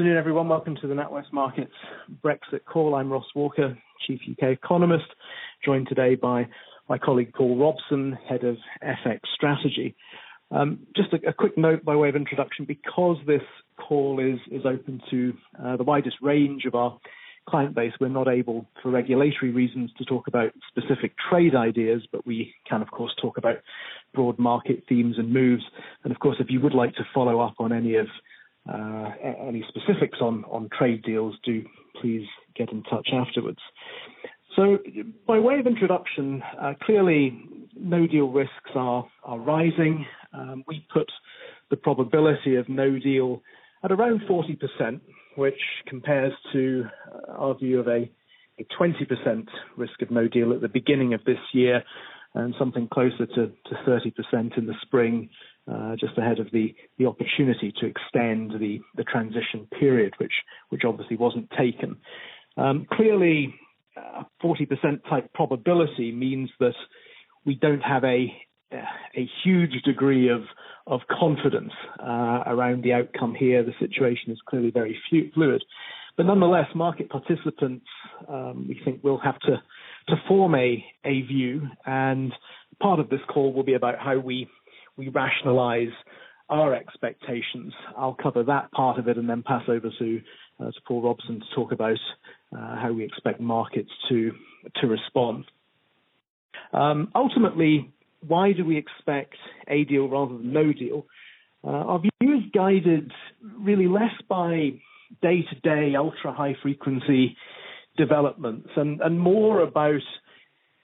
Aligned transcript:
Good 0.00 0.06
afternoon, 0.06 0.18
everyone. 0.18 0.48
Welcome 0.48 0.76
to 0.76 0.86
the 0.86 0.94
NatWest 0.94 1.30
Markets 1.30 1.74
Brexit 2.24 2.64
call. 2.64 2.94
I'm 2.94 3.12
Ross 3.12 3.26
Walker, 3.34 3.76
Chief 4.06 4.18
UK 4.30 4.44
Economist, 4.44 5.04
joined 5.62 5.88
today 5.88 6.14
by 6.14 6.48
my 6.88 6.96
colleague 6.96 7.34
Paul 7.34 7.58
Robson, 7.58 8.16
Head 8.26 8.42
of 8.44 8.56
FX 8.82 9.20
Strategy. 9.34 9.94
Um, 10.50 10.86
just 10.96 11.12
a, 11.12 11.34
quick 11.34 11.58
note 11.58 11.84
by 11.84 11.96
way 11.96 12.08
of 12.08 12.16
introduction, 12.16 12.64
because 12.64 13.18
this 13.26 13.42
call 13.76 14.20
is, 14.20 14.38
is 14.50 14.64
open 14.64 15.02
to 15.10 15.34
uh, 15.62 15.76
the 15.76 15.84
widest 15.84 16.16
range 16.22 16.64
of 16.64 16.74
our 16.74 16.98
client 17.46 17.74
base, 17.74 17.92
we're 18.00 18.08
not 18.08 18.26
able, 18.26 18.66
for 18.82 18.90
regulatory 18.90 19.50
reasons, 19.50 19.90
to 19.98 20.06
talk 20.06 20.28
about 20.28 20.52
specific 20.68 21.12
trade 21.28 21.54
ideas, 21.54 22.00
but 22.10 22.26
we 22.26 22.54
can, 22.66 22.80
of 22.80 22.90
course, 22.90 23.12
talk 23.20 23.36
about 23.36 23.56
broad 24.14 24.38
market 24.38 24.82
themes 24.88 25.16
and 25.18 25.30
moves. 25.30 25.64
And 26.04 26.10
of 26.10 26.20
course, 26.20 26.38
if 26.40 26.46
you 26.48 26.58
would 26.62 26.74
like 26.74 26.94
to 26.94 27.04
follow 27.12 27.40
up 27.40 27.56
on 27.58 27.70
any 27.70 27.96
of 27.96 28.06
any 28.68 29.64
specifics 29.68 30.18
on, 30.20 30.44
on 30.44 30.68
trade 30.76 31.02
deals, 31.02 31.34
do 31.44 31.64
please 32.00 32.26
get 32.56 32.70
in 32.72 32.82
touch 32.84 33.08
afterwards. 33.12 33.58
So, 34.56 34.78
by 35.26 35.38
way 35.38 35.58
of 35.58 35.66
introduction, 35.66 36.42
uh, 36.60 36.74
clearly 36.82 37.40
no 37.76 38.06
deal 38.06 38.28
risks 38.28 38.70
are, 38.74 39.06
are 39.22 39.38
rising. 39.38 40.04
Um, 40.32 40.64
we 40.66 40.86
put 40.92 41.10
the 41.70 41.76
probability 41.76 42.56
of 42.56 42.68
no 42.68 42.98
deal 42.98 43.42
at 43.84 43.92
around 43.92 44.22
40%, 44.28 45.00
which 45.36 45.60
compares 45.86 46.32
to 46.52 46.84
uh, 47.14 47.32
our 47.32 47.54
view 47.54 47.78
of 47.78 47.86
a, 47.86 48.10
a 48.58 48.66
20% 48.78 49.46
risk 49.76 50.02
of 50.02 50.10
no 50.10 50.26
deal 50.28 50.52
at 50.52 50.60
the 50.60 50.68
beginning 50.68 51.14
of 51.14 51.24
this 51.24 51.38
year 51.52 51.82
and 52.34 52.54
something 52.58 52.88
closer 52.88 53.26
to, 53.26 53.46
to 53.46 53.74
30% 53.86 54.58
in 54.58 54.66
the 54.66 54.74
spring, 54.82 55.28
uh, 55.28 55.49
just 55.98 56.16
ahead 56.18 56.38
of 56.38 56.48
the, 56.52 56.74
opportunity 57.06 57.72
to 57.80 57.86
extend 57.86 58.52
the, 58.60 58.80
transition 59.04 59.66
period, 59.78 60.14
which, 60.18 60.32
obviously 60.84 61.16
wasn't 61.16 61.48
taken. 61.50 61.96
Um, 62.56 62.86
clearly, 62.92 63.54
a 63.96 64.26
40% 64.42 65.02
type 65.08 65.32
probability 65.32 66.12
means 66.12 66.50
that 66.60 66.74
we 67.44 67.54
don't 67.54 67.80
have 67.80 68.04
a, 68.04 68.32
huge 69.44 69.82
degree 69.84 70.28
of, 70.28 70.42
confidence 71.08 71.72
uh, 72.00 72.42
around 72.46 72.82
the 72.82 72.92
outcome 72.92 73.34
here. 73.34 73.62
The 73.62 73.74
situation 73.78 74.32
is 74.32 74.38
clearly 74.48 74.70
very 74.70 74.98
fluid. 75.34 75.62
But 76.16 76.26
nonetheless, 76.26 76.66
market 76.74 77.08
participants, 77.08 77.86
um, 78.28 78.66
we 78.68 78.80
think, 78.84 79.02
will 79.02 79.18
have 79.18 79.38
to, 79.40 79.62
form 80.26 80.56
a 80.56 80.84
view. 81.04 81.68
And 81.86 82.32
part 82.80 82.98
of 82.98 83.08
this 83.08 83.20
call 83.32 83.52
will 83.52 83.62
be 83.62 83.74
about 83.74 83.98
how 83.98 84.18
we, 84.18 84.48
we 85.00 85.08
rationalize 85.08 85.94
our 86.50 86.74
expectations. 86.74 87.72
I'll 87.96 88.16
cover 88.22 88.42
that 88.44 88.70
part 88.72 88.98
of 88.98 89.08
it 89.08 89.16
and 89.16 89.28
then 89.28 89.42
pass 89.42 89.62
over 89.66 89.88
to, 89.98 90.20
uh, 90.60 90.64
to 90.66 90.80
Paul 90.86 91.02
Robson 91.02 91.40
to 91.40 91.54
talk 91.54 91.72
about 91.72 91.98
uh, 92.52 92.76
how 92.76 92.92
we 92.92 93.04
expect 93.04 93.40
markets 93.40 93.90
to, 94.10 94.32
to 94.76 94.86
respond. 94.86 95.44
Um, 96.74 97.10
ultimately, 97.14 97.90
why 98.26 98.52
do 98.52 98.66
we 98.66 98.76
expect 98.76 99.36
a 99.68 99.84
deal 99.84 100.06
rather 100.06 100.36
than 100.36 100.52
no 100.52 100.70
deal? 100.72 101.06
Uh, 101.64 101.68
our 101.68 102.00
view 102.00 102.34
is 102.36 102.44
guided 102.52 103.10
really 103.58 103.88
less 103.88 104.12
by 104.28 104.72
day 105.22 105.42
to 105.50 105.60
day, 105.62 105.96
ultra 105.96 106.32
high 106.32 106.56
frequency 106.62 107.36
developments 107.96 108.68
and 108.76 109.20
more 109.20 109.62
about 109.62 110.00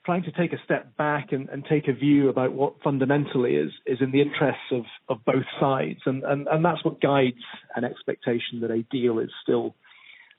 trying 0.07 0.23
to 0.23 0.31
take 0.31 0.53
a 0.53 0.63
step 0.63 0.95
back 0.95 1.33
and, 1.33 1.49
and, 1.49 1.65
take 1.69 1.89
a 1.89 1.93
view 1.93 2.29
about 2.29 2.53
what 2.53 2.81
fundamentally 2.81 3.55
is, 3.55 3.71
is 3.85 3.97
in 3.99 4.13
the 4.13 4.21
interests 4.21 4.71
of, 4.71 4.83
of 5.09 5.17
both 5.25 5.43
sides. 5.59 5.99
And, 6.05 6.23
and, 6.23 6.47
and 6.47 6.63
that's 6.63 6.83
what 6.85 7.01
guides 7.01 7.43
an 7.75 7.83
expectation 7.83 8.61
that 8.61 8.71
a 8.71 8.83
deal 8.83 9.19
is 9.19 9.29
still 9.43 9.75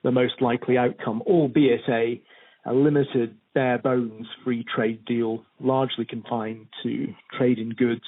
the 0.03 0.11
most 0.11 0.41
likely 0.41 0.79
outcome, 0.79 1.21
albeit 1.27 1.83
a, 1.87 2.19
a 2.65 2.73
limited, 2.73 3.37
bare 3.53 3.77
bones 3.77 4.27
free 4.43 4.65
trade 4.75 5.05
deal, 5.05 5.45
largely 5.61 6.07
confined 6.07 6.69
to 6.83 7.09
trade 7.37 7.59
in 7.59 7.69
goods, 7.69 8.07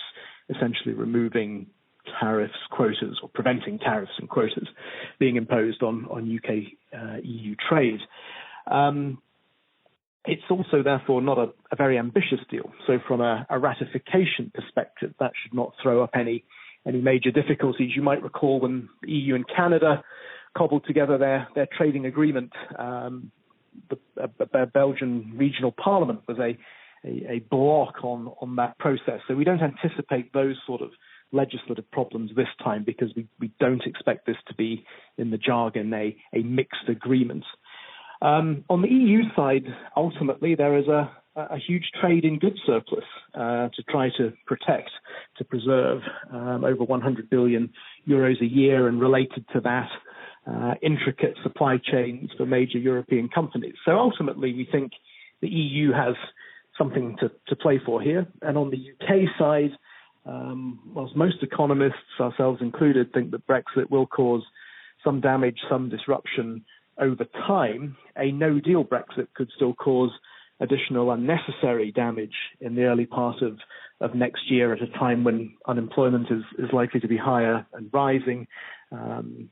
essentially 0.49 0.95
removing 0.95 1.67
tariffs, 2.19 2.55
quotas, 2.71 3.19
or 3.23 3.29
preventing 3.35 3.79
tariffs 3.79 4.13
and 4.19 4.31
quotas 4.31 4.67
being 5.19 5.37
imposed 5.37 5.83
on, 5.83 6.07
on 6.07 6.35
UK 6.35 6.73
uh, 6.99 7.17
EU 7.23 7.55
trade. 7.69 8.01
Um, 8.67 9.19
it's 10.25 10.43
also, 10.51 10.83
therefore, 10.83 11.23
not 11.23 11.39
a, 11.39 11.49
a, 11.73 11.77
very 11.77 11.99
ambitious 11.99 12.41
deal. 12.51 12.71
So, 12.87 12.99
from 13.09 13.21
a, 13.21 13.47
a, 13.49 13.59
ratification 13.59 14.53
perspective, 14.55 15.15
that 15.19 15.33
should 15.43 15.55
not 15.55 15.73
throw 15.83 16.03
up 16.03 16.11
any 16.15 16.45
any 16.87 17.01
major 17.01 17.31
difficulties. 17.31 17.93
You 17.95 18.03
might 18.03 18.23
recall 18.23 18.61
when 18.61 18.89
the 19.03 19.13
EU 19.13 19.35
and 19.35 19.45
Canada 19.49 20.03
cobbled 20.57 20.85
together 20.87 21.17
their 21.17 21.49
their 21.55 21.69
trading 21.77 22.07
agreement. 22.07 22.53
Um, 22.79 23.31
the, 23.89 23.99
the, 24.17 24.67
Belgian 24.67 25.33
regional 25.37 25.73
parliament 25.73 26.21
was 26.27 26.39
a, 26.39 26.59
a, 27.07 27.37
a 27.37 27.39
block 27.51 28.03
on 28.03 28.33
on 28.41 28.57
that 28.57 28.79
process. 28.79 29.21
So 29.27 29.35
we 29.35 29.45
don't 29.45 29.63
anticipate 29.63 30.33
those 30.33 30.57
sort 30.67 30.83
of 30.83 30.91
legislative 31.33 31.91
problems 31.91 32.31
this 32.35 32.49
time 32.63 32.85
because 32.85 33.13
we, 33.17 33.27
we 33.39 33.53
don't 33.61 33.83
expect 33.87 34.27
this 34.27 34.37
to 34.49 34.55
be, 34.55 34.85
in 35.17 35.31
the 35.31 35.39
jargon, 35.39 35.93
a, 35.93 36.17
a 36.35 36.43
mixed 36.43 36.89
agreement. 36.89 37.45
Um, 38.23 38.65
on 38.69 38.83
the 38.83 38.89
EU 38.89 39.23
side, 39.35 39.65
ultimately, 39.97 40.55
there 40.55 40.77
is 40.79 40.87
a, 40.89 41.11
a 41.37 41.59
huge 41.59 41.91
trade 42.01 42.25
in 42.25 42.39
goods 42.39 42.59
surplus 42.67 43.05
uh, 43.35 43.69
to 43.75 43.83
try 43.89 44.11
to 44.19 44.33
protect, 44.47 44.91
to 45.39 45.45
preserve 45.45 46.03
um, 46.33 46.65
over 46.65 46.85
100 46.85 47.31
billion 47.31 47.71
euros 48.07 48.41
a 48.43 48.47
year, 48.47 48.89
and 48.89 49.01
related 49.01 49.45
to 49.55 49.61
that, 49.61 49.89
uh, 50.47 50.75
intricate 50.83 51.37
supply 51.43 51.79
chains 51.83 52.31
for 52.37 52.45
major 52.45 52.79
European 52.79 53.29
companies. 53.29 53.75
So 53.85 53.93
ultimately, 53.93 54.53
we 54.53 54.69
think 54.71 54.93
the 55.41 55.49
EU 55.49 55.93
has 55.93 56.15
something 56.77 57.17
to, 57.21 57.31
to 57.49 57.57
play 57.57 57.81
for 57.85 58.03
here. 58.03 58.27
And 58.43 58.57
on 58.59 58.71
the 58.71 58.77
UK 58.77 59.29
side, 59.39 59.71
um, 60.27 60.81
whilst 60.95 61.17
most 61.17 61.43
economists, 61.43 62.21
ourselves 62.21 62.61
included, 62.61 63.13
think 63.13 63.31
that 63.31 63.47
Brexit 63.47 63.91
will 63.91 64.07
cause 64.07 64.43
some 65.03 65.21
damage, 65.21 65.59
some 65.71 65.89
disruption 65.89 66.65
over 67.01 67.25
time, 67.47 67.97
a 68.17 68.31
no 68.31 68.61
deal 68.61 68.85
Brexit 68.85 69.29
could 69.35 69.51
still 69.57 69.75
cause 69.75 70.11
additional 70.61 71.11
unnecessary 71.11 71.91
damage 71.91 72.35
in 72.61 72.75
the 72.75 72.85
early 72.85 73.07
part 73.07 73.43
of, 73.43 73.59
of 74.01 74.15
next 74.15 74.51
year 74.51 74.73
at 74.73 74.83
a 74.83 74.87
time 74.99 75.25
when 75.25 75.55
unemployment 75.67 76.27
is, 76.31 76.43
is 76.59 76.71
likely 76.73 77.01
to 77.01 77.09
be 77.09 77.17
higher 77.17 77.67
and 77.73 77.89
rising. 77.93 78.47
Um, 78.93 79.49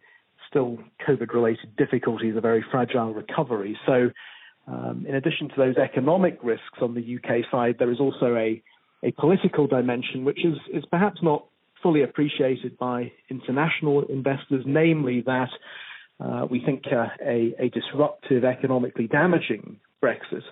still 0.48 0.78
COVID 1.06 1.32
related 1.32 1.76
difficulties, 1.76 2.34
a 2.36 2.40
very 2.40 2.64
fragile 2.70 3.12
recovery. 3.12 3.78
So, 3.86 4.10
um, 4.66 5.06
in 5.08 5.14
addition 5.14 5.48
to 5.48 5.54
those 5.56 5.76
economic 5.76 6.38
risks 6.42 6.78
on 6.82 6.94
the 6.94 7.16
UK 7.16 7.50
side, 7.50 7.76
there 7.78 7.90
is 7.90 8.00
also 8.00 8.34
a, 8.36 8.62
a 9.02 9.12
political 9.12 9.66
dimension, 9.66 10.24
which 10.24 10.44
is, 10.44 10.56
is 10.72 10.84
perhaps 10.90 11.22
not 11.22 11.46
fully 11.82 12.02
appreciated 12.02 12.76
by 12.76 13.12
international 13.30 14.02
investors, 14.04 14.64
namely 14.66 15.22
that 15.22 15.48
uh, 16.20 16.46
we 16.50 16.60
think 16.64 16.84
uh, 16.90 17.06
a, 17.24 17.54
a, 17.58 17.68
disruptive, 17.70 18.44
economically 18.44 19.06
damaging 19.06 19.78
Brexit 20.02 20.42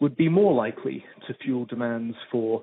would 0.00 0.16
be 0.16 0.28
more 0.28 0.52
likely 0.52 1.04
to 1.26 1.34
fuel 1.34 1.64
demands 1.64 2.16
for 2.30 2.62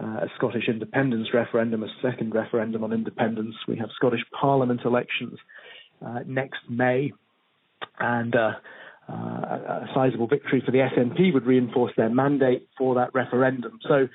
uh, 0.00 0.04
a 0.04 0.26
Scottish 0.36 0.68
independence 0.68 1.28
referendum, 1.34 1.82
a 1.82 1.88
second 2.00 2.34
referendum 2.34 2.82
on 2.84 2.92
independence. 2.92 3.54
We 3.66 3.76
have 3.76 3.90
Scottish 3.96 4.22
Parliament 4.38 4.80
elections 4.84 5.38
uh, 6.04 6.20
next 6.26 6.60
May, 6.68 7.12
and 7.98 8.34
uh, 8.34 8.52
uh, 9.08 9.12
a 9.12 9.88
sizable 9.94 10.28
victory 10.28 10.62
for 10.64 10.70
the 10.70 10.78
SNP 10.78 11.34
would 11.34 11.46
reinforce 11.46 11.92
their 11.96 12.10
mandate 12.10 12.68
for 12.78 12.94
that 12.94 13.12
referendum. 13.14 13.78
So 13.86 14.08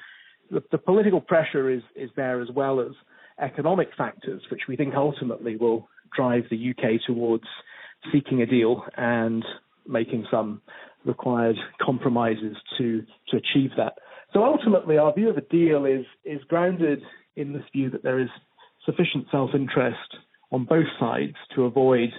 the, 0.49 0.63
the 0.71 0.77
political 0.77 1.21
pressure 1.21 1.69
is, 1.69 1.81
is 1.95 2.09
there 2.15 2.41
as 2.41 2.49
well 2.55 2.79
as 2.79 2.93
economic 3.39 3.89
factors, 3.97 4.41
which 4.49 4.61
we 4.67 4.75
think 4.75 4.93
ultimately 4.95 5.57
will 5.57 5.89
drive 6.15 6.43
the 6.49 6.69
UK 6.71 7.01
towards 7.05 7.45
seeking 8.11 8.41
a 8.41 8.45
deal 8.45 8.83
and 8.97 9.43
making 9.87 10.25
some 10.31 10.61
required 11.05 11.57
compromises 11.81 12.55
to 12.77 13.03
to 13.29 13.37
achieve 13.37 13.71
that. 13.77 13.93
So 14.33 14.43
ultimately, 14.43 14.97
our 14.97 15.13
view 15.13 15.29
of 15.29 15.37
a 15.37 15.41
deal 15.41 15.85
is 15.85 16.05
is 16.25 16.41
grounded 16.47 17.01
in 17.35 17.53
this 17.53 17.63
view 17.71 17.89
that 17.91 18.03
there 18.03 18.19
is 18.19 18.29
sufficient 18.85 19.27
self-interest 19.31 20.17
on 20.51 20.65
both 20.65 20.85
sides 20.99 21.35
to 21.55 21.63
avoid 21.63 22.09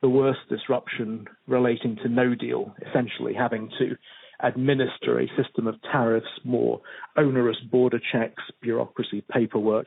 the 0.00 0.08
worst 0.08 0.40
disruption 0.48 1.26
relating 1.46 1.96
to 1.96 2.08
no 2.08 2.34
deal, 2.34 2.74
essentially 2.88 3.34
having 3.34 3.70
to 3.78 3.96
administer 4.42 5.20
a 5.20 5.28
system 5.40 5.66
of 5.66 5.76
tariffs, 5.82 6.26
more 6.44 6.80
onerous 7.16 7.58
border 7.70 8.00
checks, 8.12 8.42
bureaucracy, 8.60 9.22
paperwork, 9.30 9.86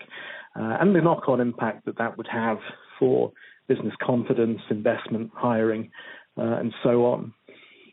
uh, 0.57 0.77
and 0.79 0.95
the 0.95 1.01
knock 1.01 1.27
on 1.27 1.41
impact 1.41 1.85
that 1.85 1.97
that 1.97 2.17
would 2.17 2.27
have 2.31 2.57
for 2.97 3.31
business 3.67 3.93
confidence, 4.01 4.59
investment, 4.69 5.31
hiring, 5.33 5.91
uh, 6.37 6.41
and 6.59 6.73
so 6.83 7.05
on. 7.05 7.33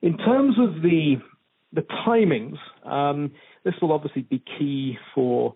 In 0.02 0.16
terms 0.18 0.56
of 0.58 0.82
the 0.82 1.16
the 1.74 1.82
timings, 2.06 2.58
um, 2.86 3.32
this 3.64 3.74
will 3.80 3.92
obviously 3.92 4.22
be 4.22 4.42
key 4.58 4.98
for 5.14 5.54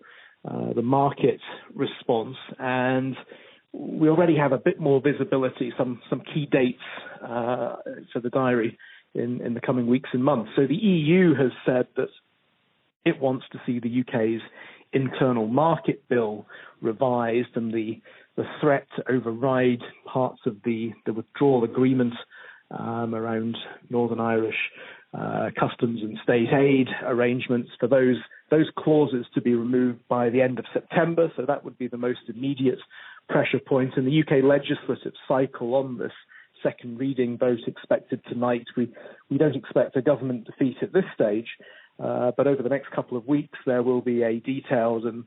uh, 0.49 0.73
the 0.73 0.81
market 0.81 1.39
response, 1.75 2.35
and 2.57 3.15
we 3.73 4.09
already 4.09 4.35
have 4.35 4.51
a 4.51 4.57
bit 4.57 4.79
more 4.79 5.01
visibility, 5.01 5.71
some 5.77 6.01
some 6.09 6.21
key 6.33 6.47
dates 6.51 6.81
uh, 7.21 7.75
for 8.11 8.19
the 8.21 8.29
diary 8.29 8.77
in, 9.13 9.41
in 9.41 9.53
the 9.53 9.61
coming 9.61 9.87
weeks 9.87 10.09
and 10.13 10.23
months. 10.23 10.51
So 10.55 10.65
the 10.65 10.75
EU 10.75 11.35
has 11.35 11.51
said 11.65 11.87
that 11.97 12.09
it 13.05 13.19
wants 13.19 13.45
to 13.51 13.61
see 13.65 13.79
the 13.79 14.01
UK's 14.01 14.41
internal 14.93 15.47
market 15.47 16.07
bill 16.07 16.45
revised 16.81 17.55
and 17.55 17.73
the 17.73 18.01
the 18.37 18.45
threat 18.61 18.87
to 18.95 19.11
override 19.11 19.81
parts 20.05 20.39
of 20.45 20.57
the, 20.63 20.91
the 21.05 21.13
withdrawal 21.13 21.63
agreement 21.63 22.13
um, 22.71 23.13
around 23.13 23.57
Northern 23.89 24.19
Irish 24.19 24.55
uh, 25.17 25.49
customs 25.59 26.01
and 26.01 26.17
state 26.23 26.49
aid 26.53 26.87
arrangements 27.03 27.71
for 27.79 27.87
those 27.87 28.17
those 28.49 28.69
clauses 28.77 29.25
to 29.33 29.41
be 29.41 29.53
removed 29.55 29.99
by 30.07 30.29
the 30.29 30.41
end 30.41 30.57
of 30.57 30.65
September. 30.71 31.31
So 31.35 31.45
that 31.45 31.65
would 31.65 31.77
be 31.77 31.87
the 31.87 31.97
most 31.97 32.19
immediate 32.29 32.79
pressure 33.27 33.59
point. 33.59 33.97
In 33.97 34.05
the 34.05 34.21
UK 34.21 34.43
legislative 34.43 35.13
cycle 35.27 35.75
on 35.75 35.97
this 35.97 36.13
second 36.63 36.97
reading 36.97 37.37
vote 37.37 37.59
expected 37.67 38.21
tonight, 38.29 38.65
we 38.75 38.91
we 39.29 39.37
don't 39.37 39.55
expect 39.55 39.95
a 39.95 40.01
government 40.01 40.45
defeat 40.45 40.77
at 40.81 40.93
this 40.93 41.05
stage. 41.13 41.47
Uh, 41.99 42.31
but 42.37 42.45
over 42.45 42.61
the 42.61 42.69
next 42.69 42.91
couple 42.91 43.17
of 43.17 43.27
weeks, 43.27 43.57
there 43.65 43.81
will 43.81 44.01
be 44.01 44.21
a 44.21 44.39
detailed 44.39 45.05
and 45.05 45.23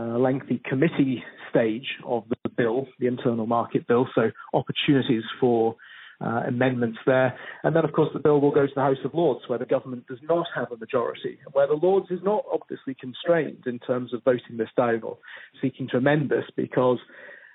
lengthy 0.00 0.60
committee 0.68 1.22
stage 1.50 1.86
of 2.04 2.24
the 2.28 2.48
bill, 2.56 2.86
the 2.98 3.06
internal 3.06 3.46
market 3.46 3.86
bill, 3.86 4.08
so 4.14 4.30
opportunities 4.52 5.22
for 5.40 5.76
uh, 6.20 6.42
amendments 6.48 6.98
there. 7.06 7.38
And 7.62 7.74
then, 7.74 7.84
of 7.84 7.92
course, 7.92 8.10
the 8.12 8.20
bill 8.20 8.40
will 8.40 8.50
go 8.50 8.66
to 8.66 8.72
the 8.74 8.80
House 8.80 8.98
of 9.04 9.14
Lords, 9.14 9.42
where 9.46 9.58
the 9.58 9.66
government 9.66 10.06
does 10.06 10.18
not 10.22 10.46
have 10.54 10.72
a 10.72 10.76
majority, 10.76 11.38
where 11.52 11.66
the 11.66 11.74
Lords 11.74 12.06
is 12.10 12.20
not 12.22 12.44
obviously 12.52 12.94
constrained 12.94 13.64
in 13.66 13.78
terms 13.78 14.12
of 14.14 14.24
voting 14.24 14.56
this 14.56 14.68
down 14.76 15.02
or 15.02 15.18
seeking 15.60 15.88
to 15.90 15.96
amend 15.96 16.30
this, 16.30 16.44
because 16.56 16.98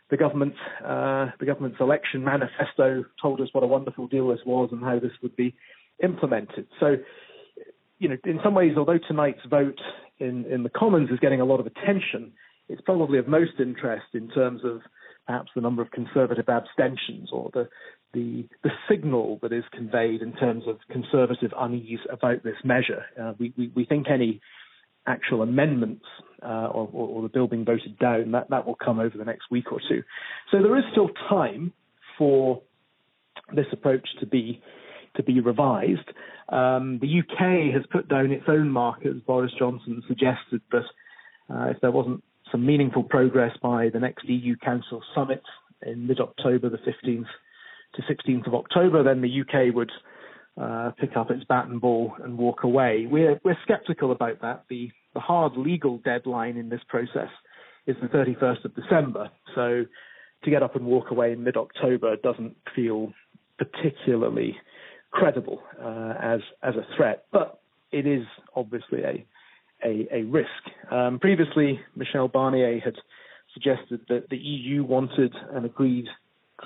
the 0.10 0.18
government, 0.18 0.56
uh, 0.84 1.28
the 1.40 1.46
government's 1.46 1.80
election 1.80 2.24
manifesto 2.24 3.06
told 3.22 3.42
us 3.42 3.50
what 3.54 3.64
a 3.64 3.68
wonderful 3.68 4.08
deal 4.08 4.30
this 4.30 4.40
was 4.46 4.70
and 4.72 4.84
how 4.84 5.00
this 5.00 5.12
would 5.22 5.36
be 5.36 5.56
implemented. 6.02 6.68
So 6.80 6.98
you 8.00 8.08
know, 8.08 8.18
in 8.26 8.40
some 8.44 8.56
ways, 8.56 8.76
although 8.78 8.98
tonight's 8.98 9.46
vote 9.50 9.80
in, 10.20 10.46
in 10.46 10.64
the 10.64 10.70
Commons 10.70 11.10
is 11.10 11.20
getting 11.20 11.42
a 11.42 11.46
lot 11.46 11.60
of 11.60 11.66
attention, 11.66 12.32
it's 12.68 12.82
probably 12.82 13.20
of 13.20 13.28
most 13.28 13.54
interest 13.60 14.06
in 14.14 14.30
terms 14.30 14.62
of 14.64 14.82
perhaps 15.26 15.52
the 15.56 15.62
number 15.62 15.82
of 15.82 15.92
Conservative 15.92 16.48
abstentions 16.48 17.30
or 17.32 17.50
the 17.54 17.70
the, 18.12 18.48
the 18.64 18.72
signal 18.90 19.38
that 19.44 19.54
is 19.54 19.64
conveyed 19.72 20.24
in 20.24 20.34
terms 20.34 20.64
of 20.68 20.78
Conservative 20.90 21.52
unease 21.56 22.00
about 22.12 22.44
this 22.44 22.56
measure. 22.64 23.06
Uh, 23.22 23.34
we, 23.38 23.54
we, 23.56 23.72
we 23.76 23.86
think 23.86 24.08
any 24.10 24.42
actual 25.06 25.44
amendments 25.44 26.06
uh, 26.44 26.68
or, 26.74 26.90
or, 26.92 27.08
or, 27.08 27.22
the 27.22 27.30
bill 27.30 27.48
being 27.48 27.66
voted 27.66 27.98
down 28.00 28.32
that 28.32 28.50
that 28.50 28.66
will 28.66 28.76
come 28.76 29.00
over 29.00 29.18
the 29.18 29.26
next 29.26 29.52
week 29.52 29.72
or 29.72 29.80
two. 29.88 30.04
So 30.52 30.62
there 30.62 30.78
is 30.78 30.84
still 30.92 31.10
time 31.30 31.74
for 32.18 32.62
this 33.56 33.66
approach 33.72 34.08
to 34.20 34.26
be 34.26 34.62
to 35.16 35.24
be 35.24 35.40
revised. 35.40 36.10
Um, 36.50 37.00
the 37.00 37.20
UK 37.20 37.74
has 37.74 37.84
put 37.92 38.10
down 38.10 38.32
its 38.32 38.46
own 38.48 38.70
markers. 38.70 39.22
Boris 39.26 39.52
Johnson 39.58 40.04
suggested 40.08 40.62
that 40.72 40.86
uh, 41.50 41.70
if 41.70 41.78
there 41.82 41.92
wasn't 41.92 42.24
some 42.52 42.66
meaningful 42.66 43.04
progress 43.04 43.56
by 43.62 43.90
the 43.90 44.00
next 44.00 44.28
EU 44.28 44.56
Council 44.58 45.02
summit 45.14 45.44
in 45.86 46.08
mid-October, 46.08 46.70
the 46.70 46.78
15th 46.78 47.26
to 47.96 48.02
16th 48.02 48.48
of 48.48 48.56
October, 48.56 49.04
then 49.04 49.22
the 49.22 49.42
UK 49.42 49.74
would 49.74 49.92
uh, 50.60 50.92
pick 51.00 51.16
up 51.16 51.32
its 51.32 51.44
bat 51.46 51.68
and 51.68 51.80
ball 51.80 52.16
and 52.24 52.38
walk 52.38 52.64
away. 52.64 53.08
We're 53.10 53.40
we're 53.44 53.58
sceptical 53.68 54.12
about 54.12 54.42
that. 54.42 54.66
The 54.70 54.92
the 55.14 55.20
hard 55.20 55.56
legal 55.56 55.98
deadline 56.00 56.58
in 56.58 56.70
this 56.70 56.82
process 56.88 57.30
is 57.88 57.96
the 58.02 58.08
31st 58.08 58.66
of 58.66 58.76
December. 58.76 59.30
So 59.56 59.86
to 60.44 60.50
get 60.50 60.62
up 60.62 60.76
and 60.76 60.86
walk 60.86 61.12
away 61.12 61.32
in 61.32 61.44
mid-October 61.44 62.16
doesn't 62.18 62.56
feel 62.76 63.14
particularly 63.58 64.58
credible 65.12 65.62
uh, 65.82 66.14
as 66.22 66.42
as 66.64 66.76
a 66.76 66.86
threat, 66.96 67.26
but 67.32 67.60
it 67.92 68.06
is 68.06 68.26
obviously 68.56 69.02
a 69.04 69.26
a, 69.84 70.08
a 70.12 70.24
risk. 70.24 70.50
Um, 70.92 71.20
previously, 71.20 71.80
Michel 71.96 72.28
Barnier 72.28 72.80
had 72.84 72.96
suggested 73.54 74.02
that 74.10 74.30
the 74.30 74.38
EU 74.38 74.84
wanted 74.84 75.34
an 75.52 75.66
agreed 75.66 76.06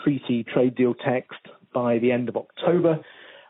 treaty 0.03 0.43
trade 0.43 0.75
deal 0.75 0.93
text 0.93 1.39
by 1.73 1.99
the 1.99 2.11
end 2.11 2.29
of 2.29 2.37
October. 2.37 2.99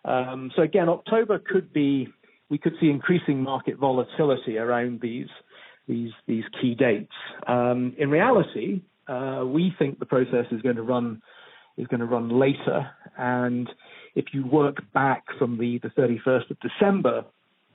Um, 0.06 0.51
so 0.56 0.62
again, 0.62 0.90
October 0.90 1.40
could 1.40 1.74
be 1.74 2.10
we 2.50 2.57
could 2.57 2.74
see 2.80 2.90
increasing 2.90 3.42
market 3.42 3.78
volatility 3.78 4.57
around 4.57 5.01
these 5.01 5.30
these 5.88 6.12
these 6.28 6.44
key 6.62 6.75
dates. 6.75 7.13
Um, 7.48 7.95
in 7.98 8.10
reality, 8.10 8.81
uh, 9.07 9.44
we 9.45 9.74
think 9.78 10.00
the 10.00 10.06
process 10.06 10.45
is 10.51 10.62
going 10.62 10.75
to 10.75 10.84
run 10.84 11.22
is 11.77 11.87
going 11.87 11.99
to 11.99 12.05
run 12.05 12.29
later, 12.29 12.89
and 13.17 13.69
if 14.15 14.25
you 14.33 14.45
work 14.45 14.77
back 14.93 15.23
from 15.39 15.57
the, 15.57 15.79
the 15.79 15.89
31st 15.89 16.51
of 16.51 16.57
December 16.59 17.25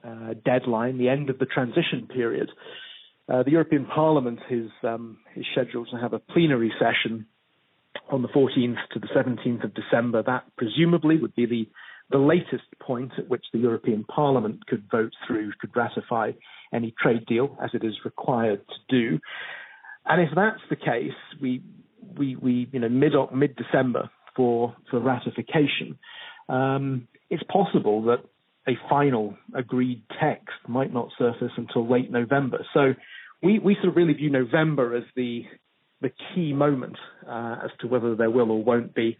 uh, 0.04 0.34
deadline, 0.44 0.98
the 0.98 1.08
end 1.08 1.30
of 1.30 1.38
the 1.38 1.46
transition 1.46 2.08
period, 2.12 2.48
uh, 3.28 3.42
the 3.42 3.50
European 3.50 3.84
Parliament 3.86 4.38
is, 4.50 4.70
um, 4.84 5.18
is 5.36 5.44
scheduled 5.52 5.88
to 5.90 5.98
have 5.98 6.12
a 6.12 6.18
plenary 6.18 6.72
session 6.78 7.26
on 8.10 8.22
the 8.22 8.28
14th 8.28 8.76
to 8.92 8.98
the 9.00 9.08
17th 9.08 9.64
of 9.64 9.74
December. 9.74 10.22
That 10.22 10.44
presumably 10.56 11.18
would 11.18 11.34
be 11.34 11.46
the, 11.46 11.68
the 12.10 12.18
latest 12.18 12.64
point 12.80 13.12
at 13.18 13.28
which 13.28 13.44
the 13.52 13.58
European 13.58 14.04
Parliament 14.04 14.66
could 14.66 14.84
vote 14.90 15.12
through, 15.26 15.52
could 15.60 15.76
ratify 15.76 16.32
any 16.72 16.94
trade 17.02 17.26
deal 17.26 17.56
as 17.62 17.70
it 17.74 17.84
is 17.84 17.94
required 18.04 18.62
to 18.68 18.74
do. 18.88 19.18
And 20.06 20.22
if 20.22 20.30
that's 20.34 20.60
the 20.70 20.76
case, 20.76 21.12
we 21.40 21.62
we 22.18 22.36
we 22.36 22.68
you 22.72 22.80
know 22.80 22.88
mid 22.88 23.12
mid 23.34 23.56
December 23.56 24.10
for 24.36 24.74
for 24.90 25.00
ratification 25.00 25.98
um, 26.48 27.08
it's 27.30 27.42
possible 27.44 28.02
that 28.04 28.24
a 28.66 28.72
final 28.88 29.36
agreed 29.54 30.02
text 30.20 30.56
might 30.66 30.92
not 30.92 31.08
surface 31.18 31.52
until 31.56 31.88
late 31.88 32.10
November. 32.10 32.64
So 32.74 32.94
we, 33.42 33.58
we 33.58 33.74
sort 33.76 33.88
of 33.88 33.96
really 33.96 34.12
view 34.12 34.30
November 34.30 34.96
as 34.96 35.04
the 35.16 35.44
the 36.00 36.12
key 36.32 36.52
moment 36.52 36.96
uh, 37.28 37.56
as 37.64 37.70
to 37.80 37.88
whether 37.88 38.14
there 38.14 38.30
will 38.30 38.52
or 38.52 38.62
won't 38.62 38.94
be 38.94 39.18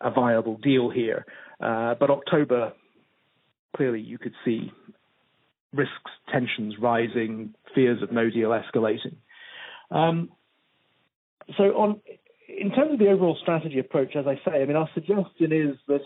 a 0.00 0.10
viable 0.10 0.56
deal 0.56 0.88
here. 0.88 1.26
Uh, 1.60 1.94
but 2.00 2.08
October, 2.08 2.72
clearly, 3.76 4.00
you 4.00 4.16
could 4.16 4.32
see 4.42 4.72
risks, 5.74 5.92
tensions 6.32 6.76
rising, 6.80 7.52
fears 7.74 8.02
of 8.02 8.10
no 8.10 8.30
deal 8.30 8.50
escalating. 8.50 9.16
Um, 9.90 10.30
so, 11.58 11.64
on 11.76 12.00
in 12.58 12.70
terms 12.70 12.92
of 12.92 12.98
the 12.98 13.08
overall 13.08 13.36
strategy 13.40 13.78
approach, 13.78 14.16
as 14.16 14.26
I 14.26 14.36
say, 14.44 14.62
I 14.62 14.64
mean, 14.64 14.76
our 14.76 14.88
suggestion 14.94 15.52
is 15.52 15.76
that 15.88 16.02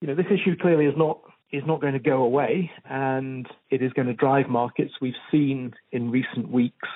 you 0.00 0.08
know, 0.08 0.14
this 0.14 0.26
issue 0.26 0.56
clearly 0.56 0.86
is 0.86 0.94
not 0.96 1.20
is 1.50 1.62
not 1.66 1.80
going 1.80 1.94
to 1.94 1.98
go 1.98 2.22
away, 2.24 2.70
and 2.84 3.46
it 3.70 3.82
is 3.82 3.92
going 3.94 4.06
to 4.06 4.14
drive 4.14 4.48
markets. 4.48 4.92
We've 5.00 5.14
seen 5.30 5.72
in 5.92 6.10
recent 6.10 6.50
weeks 6.50 6.88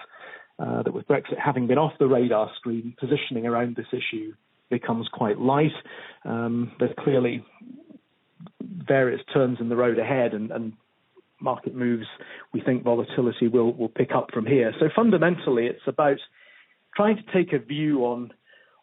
uh, 0.59 0.83
that 0.83 0.93
with 0.93 1.09
Brexit 1.09 1.38
having 1.43 1.67
been 1.67 1.79
off 1.79 1.93
the 1.99 2.07
radar 2.07 2.50
screen, 2.57 2.95
positioning 3.00 3.47
around 3.47 3.77
this 3.77 3.87
issue 3.93 4.35
becomes 4.71 5.09
quite 5.12 5.38
light. 5.38 5.73
Um, 6.25 6.73
there's 6.79 6.95
clearly 6.99 7.45
various 8.61 9.21
turns 9.33 9.59
in 9.61 9.69
the 9.69 9.77
road 9.77 9.99
ahead, 9.99 10.35
and, 10.35 10.50
and 10.50 10.75
market 11.41 11.75
moves. 11.75 12.07
We 12.53 12.61
think 12.61 12.85
volatility 12.85 13.49
will 13.49 13.73
will 13.73 13.88
pick 13.88 14.12
up 14.15 14.31
from 14.33 14.47
here. 14.47 14.73
So 14.79 14.88
fundamentally, 14.95 15.67
it's 15.67 15.87
about 15.87 16.19
trying 16.95 17.17
to 17.17 17.23
take 17.33 17.53
a 17.53 17.59
view 17.59 18.05
on 18.05 18.33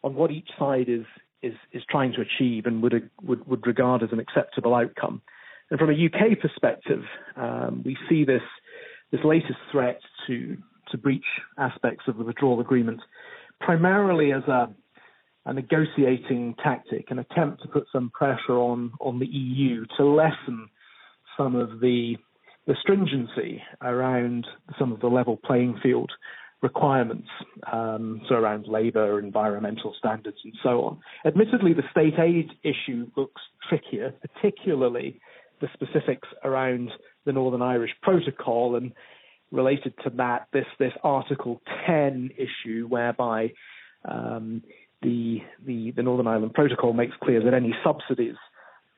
on 0.03 0.15
what 0.15 0.31
each 0.31 0.49
side 0.57 0.87
is 0.87 1.05
is 1.41 1.53
is 1.71 1.83
trying 1.89 2.13
to 2.13 2.21
achieve 2.21 2.65
and 2.65 2.81
would 2.81 3.09
would, 3.21 3.47
would 3.47 3.65
regard 3.67 4.03
as 4.03 4.09
an 4.11 4.19
acceptable 4.19 4.75
outcome. 4.75 5.21
And 5.69 5.79
from 5.79 5.89
a 5.89 5.93
UK 5.93 6.39
perspective, 6.39 7.03
um, 7.35 7.83
we 7.85 7.97
see 8.09 8.25
this 8.25 8.41
this 9.11 9.21
latest 9.23 9.59
threat 9.71 9.99
to 10.27 10.57
to 10.91 10.97
breach 10.97 11.25
aspects 11.57 12.05
of 12.07 12.17
the 12.17 12.23
withdrawal 12.23 12.59
agreement 12.59 13.01
primarily 13.59 14.31
as 14.31 14.43
a 14.43 14.69
a 15.45 15.53
negotiating 15.53 16.53
tactic, 16.61 17.09
an 17.09 17.17
attempt 17.17 17.61
to 17.61 17.67
put 17.69 17.85
some 17.91 18.11
pressure 18.11 18.57
on 18.57 18.91
on 18.99 19.19
the 19.19 19.25
EU 19.25 19.85
to 19.97 20.05
lessen 20.05 20.67
some 21.37 21.55
of 21.55 21.79
the 21.79 22.17
the 22.67 22.75
stringency 22.81 23.61
around 23.81 24.45
some 24.77 24.91
of 24.91 24.99
the 24.99 25.07
level 25.07 25.37
playing 25.43 25.79
field 25.81 26.11
requirements, 26.61 27.27
um, 27.71 28.21
so 28.27 28.35
around 28.35 28.67
labour, 28.67 29.19
environmental 29.19 29.93
standards, 29.97 30.37
and 30.43 30.53
so 30.61 30.81
on. 30.81 30.99
Admittedly, 31.25 31.73
the 31.73 31.83
state 31.91 32.19
aid 32.19 32.49
issue 32.63 33.07
looks 33.15 33.41
trickier, 33.69 34.13
particularly 34.21 35.19
the 35.61 35.67
specifics 35.73 36.27
around 36.43 36.91
the 37.25 37.31
Northern 37.31 37.61
Irish 37.61 37.91
Protocol 38.01 38.75
and 38.75 38.91
related 39.51 39.93
to 40.03 40.09
that, 40.11 40.47
this 40.53 40.65
this 40.79 40.93
Article 41.03 41.61
10 41.87 42.31
issue, 42.37 42.87
whereby 42.87 43.51
um, 44.05 44.61
the, 45.01 45.39
the 45.65 45.91
the 45.91 46.03
Northern 46.03 46.27
Ireland 46.27 46.53
Protocol 46.53 46.93
makes 46.93 47.15
clear 47.23 47.43
that 47.43 47.53
any 47.53 47.73
subsidies 47.83 48.35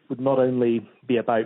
would 0.10 0.20
not 0.20 0.40
only 0.40 0.88
be 1.08 1.18
about 1.18 1.46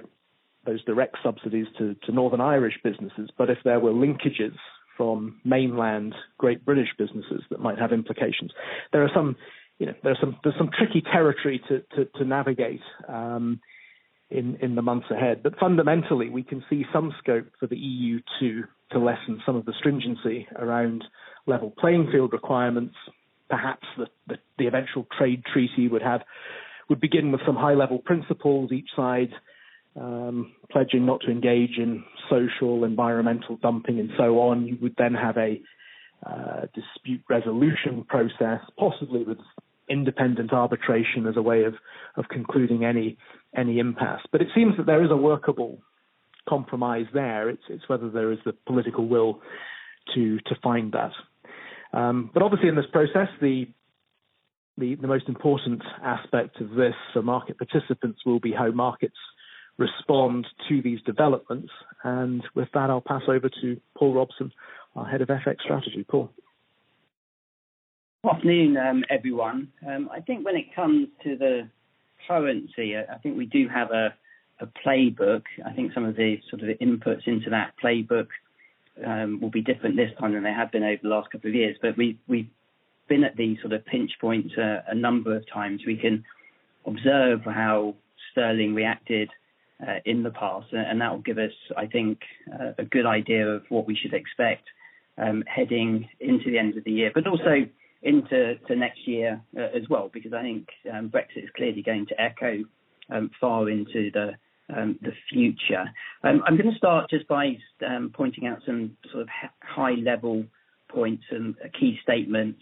those 0.65 0.83
direct 0.85 1.17
subsidies 1.21 1.67
to, 1.77 1.95
to 2.05 2.11
Northern 2.11 2.41
Irish 2.41 2.79
businesses, 2.83 3.29
but 3.37 3.51
if 3.51 3.59
there 3.63 3.79
were 3.79 3.91
linkages 3.91 4.55
from 4.97 5.39
mainland 5.43 6.13
Great 6.37 6.65
British 6.65 6.89
businesses 6.97 7.41
that 7.49 7.59
might 7.59 7.79
have 7.79 7.91
implications. 7.91 8.51
There 8.91 9.03
are 9.03 9.11
some, 9.13 9.35
you 9.79 9.87
know, 9.87 9.93
there's 10.03 10.19
some 10.19 10.37
there's 10.43 10.57
some 10.57 10.69
tricky 10.77 11.01
territory 11.01 11.61
to 11.69 11.81
to, 11.95 12.05
to 12.17 12.25
navigate 12.25 12.81
um, 13.07 13.59
in 14.29 14.57
in 14.61 14.75
the 14.75 14.81
months 14.81 15.07
ahead. 15.11 15.43
But 15.43 15.59
fundamentally, 15.59 16.29
we 16.29 16.43
can 16.43 16.63
see 16.69 16.85
some 16.93 17.13
scope 17.19 17.47
for 17.59 17.67
the 17.67 17.77
EU 17.77 18.19
to 18.39 18.63
to 18.91 18.99
lessen 18.99 19.41
some 19.45 19.55
of 19.55 19.65
the 19.65 19.73
stringency 19.79 20.47
around 20.57 21.03
level 21.45 21.73
playing 21.77 22.09
field 22.11 22.33
requirements. 22.33 22.95
Perhaps 23.49 23.85
the, 23.97 24.07
the, 24.27 24.35
the 24.57 24.67
eventual 24.67 25.05
trade 25.17 25.43
treaty 25.51 25.87
would 25.87 26.01
have 26.01 26.21
would 26.89 26.99
begin 26.99 27.31
with 27.31 27.41
some 27.45 27.55
high 27.55 27.73
level 27.73 27.99
principles, 27.99 28.71
each 28.71 28.89
side 28.95 29.29
um, 29.99 30.53
pledging 30.71 31.05
not 31.05 31.21
to 31.21 31.31
engage 31.31 31.77
in 31.77 32.03
social, 32.29 32.83
environmental 32.83 33.57
dumping, 33.57 33.99
and 33.99 34.09
so 34.17 34.39
on. 34.39 34.67
You 34.67 34.77
would 34.81 34.95
then 34.97 35.13
have 35.13 35.37
a 35.37 35.61
uh, 36.25 36.61
dispute 36.73 37.21
resolution 37.29 38.05
process, 38.07 38.61
possibly 38.77 39.23
with 39.23 39.37
independent 39.89 40.51
arbitration 40.51 41.27
as 41.27 41.37
a 41.37 41.41
way 41.41 41.63
of, 41.63 41.75
of 42.17 42.25
concluding 42.29 42.83
any 42.83 43.17
any 43.55 43.79
impasse. 43.79 44.21
But 44.31 44.41
it 44.41 44.49
seems 44.53 44.75
that 44.77 44.85
there 44.85 45.03
is 45.03 45.11
a 45.11 45.17
workable 45.17 45.79
compromise 46.47 47.05
there. 47.13 47.49
It's, 47.49 47.63
it's 47.69 47.87
whether 47.87 48.09
there 48.09 48.31
is 48.31 48.39
the 48.45 48.53
political 48.65 49.07
will 49.07 49.41
to 50.13 50.39
to 50.39 50.55
find 50.61 50.93
that. 50.93 51.11
Um, 51.97 52.29
but 52.33 52.43
obviously, 52.43 52.69
in 52.69 52.75
this 52.75 52.85
process, 52.91 53.29
the, 53.41 53.67
the 54.77 54.95
the 54.95 55.07
most 55.07 55.29
important 55.29 55.81
aspect 56.03 56.59
of 56.59 56.71
this 56.71 56.95
for 57.13 57.21
market 57.21 57.57
participants 57.57 58.19
will 58.25 58.39
be 58.39 58.51
how 58.51 58.71
markets 58.71 59.15
respond 59.77 60.47
to 60.69 60.81
these 60.81 61.01
developments. 61.01 61.71
And 62.03 62.43
with 62.53 62.69
that, 62.73 62.89
I'll 62.89 63.01
pass 63.01 63.23
over 63.27 63.49
to 63.61 63.81
Paul 63.97 64.13
Robson, 64.13 64.51
our 64.95 65.05
head 65.05 65.21
of 65.21 65.29
FX 65.29 65.61
strategy. 65.61 66.05
Paul. 66.07 66.31
Good 68.23 68.31
afternoon, 68.31 68.77
um, 68.77 69.03
everyone. 69.09 69.67
Um, 69.87 70.09
I 70.11 70.19
think 70.19 70.45
when 70.45 70.55
it 70.55 70.73
comes 70.75 71.09
to 71.23 71.37
the 71.37 71.69
currency, 72.27 72.95
I 72.97 73.17
think 73.21 73.37
we 73.37 73.45
do 73.45 73.67
have 73.67 73.91
a, 73.91 74.15
a 74.59 74.67
playbook. 74.85 75.43
I 75.65 75.73
think 75.73 75.93
some 75.93 76.05
of 76.05 76.15
the 76.15 76.37
sort 76.49 76.63
of 76.63 76.69
inputs 76.79 77.27
into 77.27 77.51
that 77.51 77.73
playbook 77.83 78.27
um, 79.05 79.39
will 79.41 79.51
be 79.51 79.61
different 79.61 79.95
this 79.95 80.11
time 80.19 80.33
than 80.33 80.43
they 80.43 80.53
have 80.53 80.71
been 80.71 80.83
over 80.83 80.99
the 81.03 81.09
last 81.09 81.31
couple 81.31 81.49
of 81.49 81.55
years. 81.55 81.77
But 81.81 81.97
we, 81.97 82.17
we've 82.27 82.49
been 83.07 83.23
at 83.23 83.35
these 83.35 83.59
sort 83.61 83.73
of 83.73 83.85
pinch 83.85 84.11
points 84.19 84.57
uh, 84.57 84.81
a 84.87 84.95
number 84.95 85.35
of 85.35 85.43
times. 85.51 85.81
We 85.85 85.97
can 85.97 86.23
observe 86.85 87.41
how 87.43 87.95
sterling 88.31 88.73
reacted 88.73 89.29
uh, 89.85 89.99
in 90.05 90.23
the 90.23 90.31
past, 90.31 90.67
and 90.71 91.01
that 91.01 91.11
will 91.11 91.19
give 91.19 91.37
us, 91.37 91.51
I 91.75 91.85
think, 91.87 92.19
uh, 92.53 92.71
a 92.77 92.85
good 92.85 93.05
idea 93.05 93.47
of 93.47 93.63
what 93.69 93.85
we 93.85 93.95
should 93.95 94.13
expect 94.13 94.63
um, 95.17 95.43
heading 95.47 96.07
into 96.19 96.49
the 96.49 96.57
end 96.57 96.77
of 96.77 96.83
the 96.85 96.91
year, 96.91 97.11
but 97.13 97.27
also 97.27 97.67
into 98.01 98.55
next 98.69 99.05
year 99.05 99.41
uh, 99.57 99.61
as 99.75 99.83
well, 99.89 100.09
because 100.13 100.31
I 100.31 100.43
think 100.43 100.67
um, 100.93 101.09
Brexit 101.09 101.43
is 101.43 101.49
clearly 101.55 101.81
going 101.81 102.05
to 102.07 102.21
echo 102.21 102.63
um, 103.09 103.31
far 103.41 103.69
into 103.69 104.11
the 104.11 104.31
future. 105.29 105.85
I'm 106.23 106.57
gonna 106.57 106.77
start 106.77 107.09
just 107.09 107.27
by 107.27 107.57
pointing 108.13 108.47
out 108.47 108.59
some 108.65 108.97
sort 109.11 109.23
of 109.23 109.29
high 109.61 109.95
level 109.95 110.45
points 110.87 111.23
and 111.31 111.55
key 111.79 111.99
statements, 112.01 112.61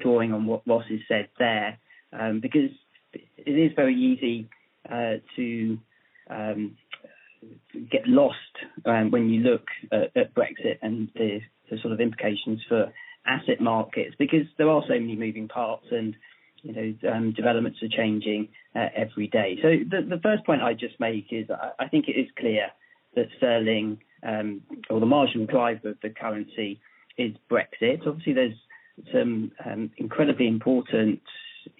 drawing 0.00 0.32
on 0.32 0.46
what 0.46 0.62
Ross 0.66 0.84
has 0.90 1.00
said 1.06 1.28
there, 1.38 1.78
because 2.40 2.70
it 3.12 3.52
is 3.52 3.72
very 3.76 3.94
easy 3.94 4.48
to 5.36 5.78
um, 6.30 6.76
get 7.90 8.06
lost 8.06 8.36
um, 8.84 9.10
when 9.10 9.28
you 9.28 9.40
look 9.40 9.66
at, 9.92 10.16
at 10.16 10.34
Brexit 10.34 10.78
and 10.82 11.08
the, 11.14 11.40
the, 11.70 11.78
sort 11.78 11.92
of 11.92 12.00
implications 12.00 12.60
for 12.68 12.92
asset 13.26 13.60
markets 13.60 14.14
because 14.18 14.46
there 14.56 14.68
are 14.68 14.82
so 14.88 14.94
many 14.94 15.16
moving 15.16 15.48
parts 15.48 15.86
and 15.90 16.16
you 16.62 16.72
know 16.72 17.12
um, 17.12 17.32
developments 17.32 17.78
are 17.82 17.88
changing 17.88 18.48
uh, 18.74 18.86
every 18.96 19.28
day. 19.28 19.58
So 19.62 19.68
the, 19.68 20.02
the, 20.02 20.20
first 20.22 20.44
point 20.44 20.62
I 20.62 20.74
just 20.74 20.98
make 20.98 21.26
is 21.30 21.48
I, 21.50 21.84
I 21.84 21.88
think 21.88 22.08
it 22.08 22.18
is 22.18 22.28
clear 22.38 22.68
that 23.14 23.26
sterling 23.36 23.98
um, 24.26 24.62
or 24.90 25.00
the 25.00 25.06
marginal 25.06 25.46
driver 25.46 25.90
of 25.90 25.98
the 26.02 26.10
currency 26.10 26.80
is 27.16 27.32
Brexit. 27.50 28.06
Obviously, 28.06 28.32
there's 28.32 28.58
some 29.12 29.52
um, 29.64 29.90
incredibly 29.96 30.48
important 30.48 31.20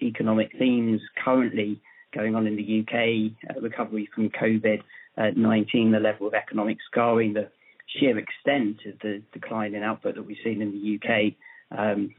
economic 0.01 0.51
themes 0.57 1.01
currently 1.23 1.81
going 2.13 2.35
on 2.35 2.47
in 2.47 2.55
the 2.55 2.63
U.K., 2.63 3.35
uh, 3.49 3.59
recovery 3.61 4.09
from 4.13 4.29
COVID-19, 4.29 5.91
the 5.91 5.99
level 5.99 6.27
of 6.27 6.33
economic 6.33 6.77
scarring, 6.89 7.33
the 7.33 7.49
sheer 7.87 8.17
extent 8.17 8.77
of 8.85 8.99
the 9.01 9.21
decline 9.33 9.75
in 9.75 9.83
output 9.83 10.15
that 10.15 10.25
we've 10.25 10.37
seen 10.43 10.61
in 10.61 10.71
the 10.71 10.77
U.K. 10.77 11.35
Um, 11.75 12.13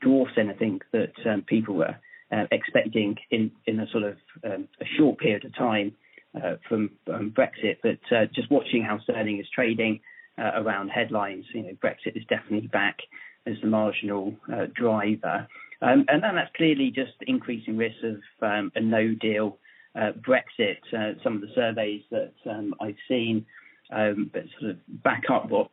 dwarfs 0.00 0.34
anything 0.38 0.80
that 0.92 1.12
um, 1.26 1.42
people 1.42 1.74
were 1.74 1.96
uh, 2.32 2.44
expecting 2.52 3.16
in 3.30 3.50
in 3.66 3.80
a 3.80 3.88
sort 3.90 4.04
of 4.04 4.16
um, 4.44 4.68
a 4.80 4.84
short 4.96 5.18
period 5.18 5.44
of 5.44 5.54
time 5.56 5.92
uh, 6.36 6.56
from 6.68 6.90
Brexit. 7.08 7.78
But 7.82 7.98
Just 8.34 8.50
watching 8.50 8.82
how 8.82 9.00
sterling 9.00 9.40
is 9.40 9.46
trading 9.54 10.00
around 10.38 10.88
headlines, 10.88 11.44
you 11.54 11.62
know, 11.62 11.76
Brexit 11.82 12.16
is 12.16 12.24
definitely 12.28 12.68
back 12.68 12.98
as 13.46 13.54
the 13.62 13.68
marginal 13.68 14.34
driver. 14.74 15.46
Um, 15.82 16.04
and 16.08 16.22
then 16.22 16.36
that's 16.36 16.54
clearly 16.56 16.90
just 16.94 17.12
increasing 17.26 17.76
risks 17.76 18.02
of 18.02 18.16
um, 18.42 18.72
a 18.74 18.80
no-deal 18.80 19.58
uh, 19.94 20.12
Brexit. 20.26 20.78
Uh, 20.92 21.18
some 21.22 21.36
of 21.36 21.40
the 21.40 21.52
surveys 21.54 22.02
that 22.10 22.32
um, 22.50 22.74
I've 22.80 22.96
seen 23.08 23.46
um, 23.92 24.30
sort 24.58 24.72
of 24.72 25.02
back 25.02 25.24
up 25.30 25.50
what 25.50 25.70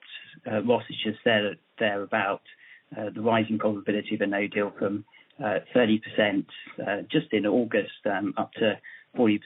uh, 0.51 0.61
Ross 0.63 0.83
has 0.87 0.97
just 1.03 1.23
said 1.23 1.57
there 1.79 2.03
about 2.03 2.41
the 3.15 3.21
rising 3.21 3.57
probability 3.57 4.15
of 4.15 4.21
a 4.21 4.27
no-deal 4.27 4.73
from 4.77 5.05
30% 5.39 6.01
uh, 6.77 6.83
uh, 6.83 7.01
just 7.09 7.31
in 7.31 7.45
August 7.45 7.91
up 8.37 8.51
to 8.53 8.77
40% 9.17 9.39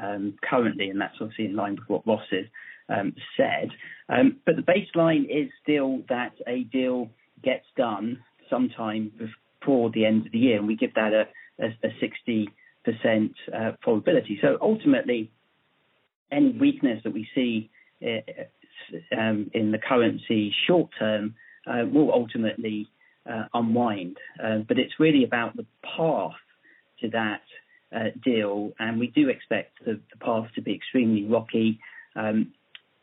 um, 0.00 0.34
currently, 0.48 0.90
and 0.90 1.00
that's 1.00 1.16
obviously 1.20 1.46
in 1.46 1.56
line 1.56 1.76
with 1.76 1.88
what 1.88 2.06
Ross 2.06 2.26
has 2.30 3.12
said. 3.36 3.70
But 4.08 4.56
the 4.56 4.62
baseline 4.62 5.24
is 5.24 5.50
still 5.62 6.02
that 6.10 6.34
a 6.46 6.64
deal 6.64 7.10
gets 7.42 7.66
done 7.74 8.22
sometime 8.50 9.12
before 9.68 9.90
the 9.90 10.06
end 10.06 10.24
of 10.26 10.32
the 10.32 10.38
year, 10.38 10.58
and 10.58 10.66
we 10.66 10.76
give 10.76 10.94
that 10.94 11.12
a, 11.12 11.28
a, 11.62 11.66
a 11.86 12.88
60% 12.88 13.30
uh, 13.54 13.72
probability. 13.82 14.38
So 14.40 14.56
ultimately, 14.62 15.30
any 16.32 16.56
weakness 16.58 17.00
that 17.04 17.12
we 17.12 17.28
see 17.34 17.70
uh, 18.02 19.16
um, 19.16 19.50
in 19.52 19.70
the 19.70 19.78
currency 19.78 20.54
short 20.66 20.90
term 20.98 21.34
uh, 21.66 21.84
will 21.92 22.12
ultimately 22.12 22.88
unwind. 23.52 24.16
But 24.38 24.78
it's 24.78 24.94
really 24.98 25.22
about 25.22 25.54
the 25.54 25.66
path 25.82 26.32
to 27.02 27.10
that 27.10 27.42
deal, 28.24 28.72
and 28.78 28.98
we 28.98 29.08
do 29.08 29.28
expect 29.28 29.84
the, 29.84 30.00
the 30.10 30.24
path 30.24 30.46
to 30.54 30.62
be 30.62 30.74
extremely 30.74 31.26
rocky. 31.26 31.78
Um, 32.16 32.52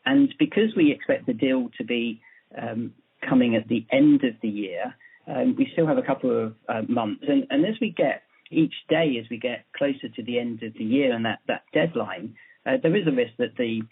and 0.04 0.34
because 0.36 0.74
we 0.76 0.90
expect 0.90 1.26
the 1.26 1.32
deal 1.32 1.70
to 1.78 1.84
be 1.84 2.20
um, 2.60 2.92
coming 3.28 3.54
at 3.54 3.68
the 3.68 3.86
end 3.92 4.24
of 4.24 4.34
the 4.42 4.48
year, 4.48 4.96
um, 5.26 5.56
we 5.58 5.68
still 5.72 5.86
have 5.86 5.98
a 5.98 6.02
couple 6.02 6.46
of 6.46 6.54
uh, 6.68 6.82
months. 6.88 7.24
And, 7.28 7.46
and 7.50 7.64
as 7.64 7.74
we 7.80 7.90
get 7.90 8.22
each 8.50 8.74
day, 8.88 9.16
as 9.22 9.28
we 9.30 9.38
get 9.38 9.64
closer 9.76 10.08
to 10.08 10.22
the 10.22 10.38
end 10.38 10.62
of 10.62 10.72
the 10.74 10.84
year 10.84 11.14
and 11.14 11.24
that, 11.24 11.40
that 11.48 11.62
deadline, 11.72 12.34
uh, 12.64 12.76
there 12.82 12.94
is 12.96 13.06
a 13.06 13.12
risk 13.12 13.32
that 13.38 13.56
the 13.56 13.82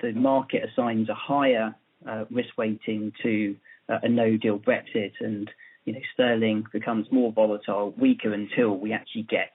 the 0.00 0.12
market 0.12 0.62
assigns 0.62 1.08
a 1.08 1.14
higher 1.14 1.74
uh, 2.08 2.24
risk 2.30 2.50
weighting 2.56 3.12
to 3.22 3.56
uh, 3.88 3.98
a 4.02 4.08
no 4.08 4.36
deal 4.36 4.58
Brexit, 4.58 5.12
and 5.20 5.50
you 5.84 5.92
know 5.92 6.00
sterling 6.14 6.64
becomes 6.72 7.06
more 7.10 7.32
volatile, 7.32 7.92
weaker 7.98 8.32
until 8.32 8.78
we 8.78 8.92
actually 8.92 9.24
get 9.24 9.50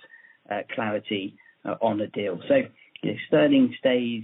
uh, 0.51 0.61
clarity 0.73 1.37
uh, 1.65 1.75
on 1.81 2.01
a 2.01 2.07
deal. 2.07 2.39
So. 2.47 2.63
You 3.03 3.11
know, 3.11 3.17
sterling 3.27 3.75
stays 3.77 4.23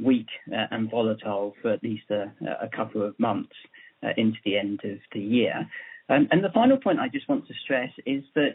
weak 0.00 0.28
and 0.46 0.90
volatile 0.90 1.54
for 1.60 1.70
at 1.70 1.82
least 1.82 2.04
a, 2.10 2.32
a 2.62 2.66
couple 2.74 3.02
of 3.02 3.14
months 3.20 3.52
into 4.16 4.38
the 4.42 4.56
end 4.56 4.80
of 4.84 5.00
the 5.12 5.20
year. 5.20 5.68
Um, 6.08 6.28
and 6.30 6.42
the 6.42 6.50
final 6.50 6.76
point 6.76 7.00
I 7.00 7.08
just 7.08 7.28
want 7.28 7.46
to 7.48 7.54
stress 7.64 7.90
is 8.04 8.22
that 8.34 8.54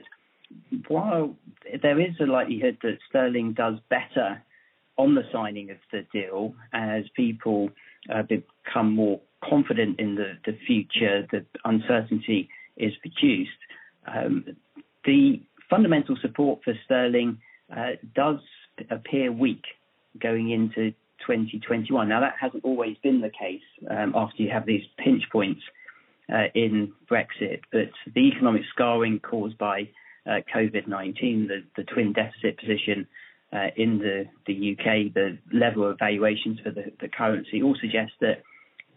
while 0.88 1.36
there 1.82 2.00
is 2.00 2.14
a 2.20 2.26
likelihood 2.26 2.78
that 2.84 2.98
sterling 3.10 3.54
does 3.54 3.76
better 3.90 4.42
on 4.98 5.16
the 5.16 5.24
signing 5.32 5.70
of 5.72 5.78
the 5.92 6.06
deal 6.14 6.54
as 6.74 7.04
people 7.16 7.70
uh, 8.14 8.24
become 8.24 8.94
more 8.94 9.20
confident 9.44 10.00
in 10.00 10.16
the, 10.16 10.34
the 10.46 10.58
future, 10.68 11.28
the 11.32 11.46
uncertainty 11.66 12.50
is 12.78 12.94
reduced, 13.04 13.52
um, 14.08 14.46
the 15.06 15.42
fundamental 15.70 16.18
support 16.22 16.60
for 16.64 16.74
sterling 16.86 17.38
uh, 17.76 17.92
does 18.16 18.40
appear 18.90 19.32
weak 19.32 19.64
going 20.20 20.52
into 20.52 20.92
2021. 21.26 22.10
Now, 22.10 22.20
that 22.20 22.36
hasn't 22.40 22.64
always 22.66 22.98
been 23.04 23.22
the 23.22 23.30
case 23.30 23.62
um, 23.90 24.14
after 24.16 24.44
you 24.44 24.50
have 24.50 24.66
these 24.66 24.84
pinch 24.98 25.24
points 25.32 25.62
uh, 26.32 26.48
in 26.56 26.94
Brexit, 27.10 27.62
but 27.72 27.90
the 28.14 28.22
economic 28.22 28.62
scarring 28.74 29.20
caused 29.20 29.58
by 29.58 29.90
uh, 30.26 30.40
COVID-19, 30.54 31.48
the, 31.48 31.64
the 31.76 31.84
twin 31.84 32.14
deficit 32.14 32.58
position 32.60 33.08
uh, 33.54 33.68
in 33.76 33.98
the, 33.98 34.26
the 34.48 34.74
UK, 34.74 35.14
the 35.14 35.38
level 35.52 35.90
of 35.90 36.00
valuations 36.00 36.60
for 36.64 36.72
the, 36.72 36.92
the 37.02 37.08
currency 37.08 37.62
all 37.62 37.76
suggest 37.82 38.12
that 38.22 38.42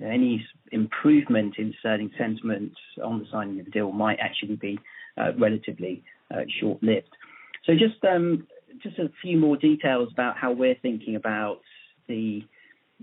any 0.01 0.45
improvement 0.73 1.55
in 1.59 1.75
sterling 1.81 2.11
sentiment 2.19 2.73
on 3.03 3.19
the 3.21 3.27
signing 3.33 3.59
of 3.61 3.67
the 3.67 3.71
deal 3.71 3.93
might 3.93 4.19
actually 4.21 4.57
be 4.57 4.79
uh, 5.17 5.33
relatively 5.39 6.03
uh, 6.33 6.43
short-lived. 6.61 7.09
So 7.65 7.73
just 7.73 8.05
um, 8.05 8.47
just 8.83 8.99
a 8.99 9.11
few 9.23 9.39
more 9.39 9.57
details 9.57 10.11
about 10.13 10.37
how 10.37 10.53
we're 10.53 10.75
thinking 10.75 11.17
about 11.17 11.61
the 12.09 12.43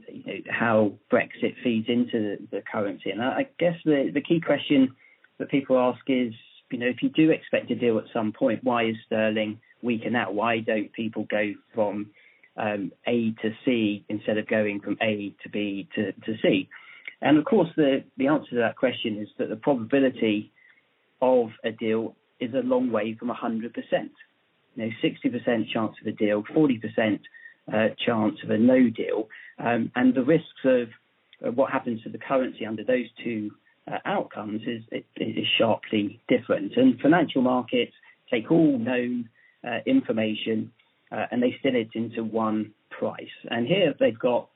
you 0.08 0.24
know, 0.26 0.40
how 0.50 0.94
Brexit 1.12 1.56
feeds 1.64 1.88
into 1.90 2.38
the 2.52 2.62
currency. 2.72 3.12
And 3.12 3.22
I 3.22 3.48
guess 3.60 3.76
the, 3.86 4.12
the 4.14 4.22
key 4.22 4.40
question 4.40 4.96
that 5.38 5.50
people 5.50 5.78
ask 5.78 6.02
is, 6.08 6.34
you 6.72 6.80
know, 6.80 6.88
if 6.88 7.02
you 7.02 7.10
do 7.10 7.32
expect 7.32 7.70
a 7.72 7.76
deal 7.76 7.98
at 7.98 8.06
some 8.14 8.32
point, 8.32 8.64
why 8.64 8.86
is 8.86 8.96
sterling 9.06 9.60
weaker 9.82 10.10
now? 10.10 10.32
Why 10.32 10.60
don't 10.60 10.92
people 10.94 11.26
go 11.30 11.54
from 11.74 12.12
um, 12.58 12.92
A 13.08 13.32
to 13.42 13.52
C 13.66 14.06
instead 14.08 14.38
of 14.38 14.48
going 14.48 14.80
from 14.80 14.98
A 15.02 15.34
to 15.44 15.50
B 15.50 15.90
to, 15.96 16.12
to 16.12 16.38
C? 16.42 16.70
And 17.22 17.38
of 17.38 17.46
course, 17.46 17.70
the, 17.76 18.04
the 18.18 18.28
answer 18.28 18.52
to 18.52 18.56
that 18.58 18.78
question 18.78 19.18
is 19.18 19.28
that 19.38 19.50
the 19.50 19.56
probability 19.56 20.52
of 21.22 21.50
a 21.64 21.72
deal 21.72 22.16
is 22.40 22.54
a 22.54 22.66
long 22.66 22.92
way 22.92 23.16
from 23.16 23.30
100%. 23.30 23.72
You 24.76 24.86
know, 24.86 24.90
60% 25.04 25.70
chance 25.72 25.96
of 26.02 26.08
a 26.08 26.12
deal, 26.12 26.44
40% 26.44 27.20
uh, 27.72 27.90
chance 28.04 28.38
of 28.44 28.50
a 28.50 28.58
no 28.58 28.90
deal, 28.90 29.28
um, 29.64 29.92
and 29.96 30.14
the 30.14 30.24
risks 30.24 30.66
of 30.66 30.90
what 31.56 31.72
happens 31.72 32.02
to 32.04 32.10
the 32.10 32.18
currency 32.18 32.66
under 32.66 32.84
those 32.84 33.06
two 33.24 33.52
uh, 33.92 33.98
outcomes 34.06 34.62
is, 34.68 34.84
is 35.18 35.46
sharply 35.58 36.22
different. 36.28 36.74
And 36.76 37.00
financial 37.00 37.42
markets 37.42 37.94
take 38.30 38.52
all 38.52 38.78
known 38.78 39.30
uh, 39.68 39.80
information 39.86 40.72
uh, 41.12 41.26
and 41.32 41.42
they 41.42 41.56
still 41.60 41.76
it 41.76 41.90
into 41.94 42.24
one 42.24 42.74
price. 42.90 43.26
And 43.50 43.68
here 43.68 43.94
they've 44.00 44.18
got 44.18 44.50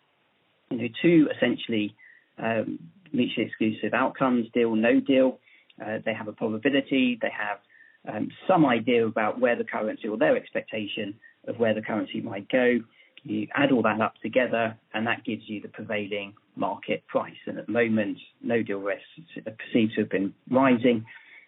you 0.70 0.78
know 0.78 0.88
two 1.02 1.28
essentially 1.36 1.96
um, 2.38 2.80
mutually 3.12 3.48
exclusive 3.48 3.94
outcomes: 3.94 4.48
deal, 4.54 4.76
no 4.76 5.00
deal. 5.00 5.40
Uh, 5.82 5.98
they 6.06 6.14
have 6.14 6.28
a 6.28 6.34
probability. 6.34 7.18
They 7.22 7.32
have 7.38 8.16
um, 8.16 8.30
some 8.48 8.66
idea 8.66 9.06
about 9.06 9.40
where 9.40 9.56
the 9.56 9.64
currency 9.64 10.08
or 10.08 10.18
their 10.18 10.38
expectation 10.38 11.16
of 11.48 11.60
where 11.60 11.74
the 11.74 11.82
currency 11.82 12.22
might 12.22 12.48
go. 12.50 12.80
You 13.26 13.48
add 13.56 13.72
all 13.72 13.82
that 13.82 14.00
up 14.02 14.14
together, 14.22 14.78
and 14.94 15.08
that 15.08 15.24
gives 15.26 15.44
you 15.48 15.60
the 15.60 15.68
prevailing 15.68 16.36
market 16.56 17.06
price. 17.08 17.34
And 17.48 17.58
at 17.58 17.66
the 17.66 17.72
moment, 17.72 18.20
no 18.42 18.62
deal 18.62 18.80
risks 18.80 19.04
are 19.38 19.52
perceived 19.52 19.94
to 19.96 20.02
have 20.02 20.10
been 20.12 20.34
rising, 20.50 21.06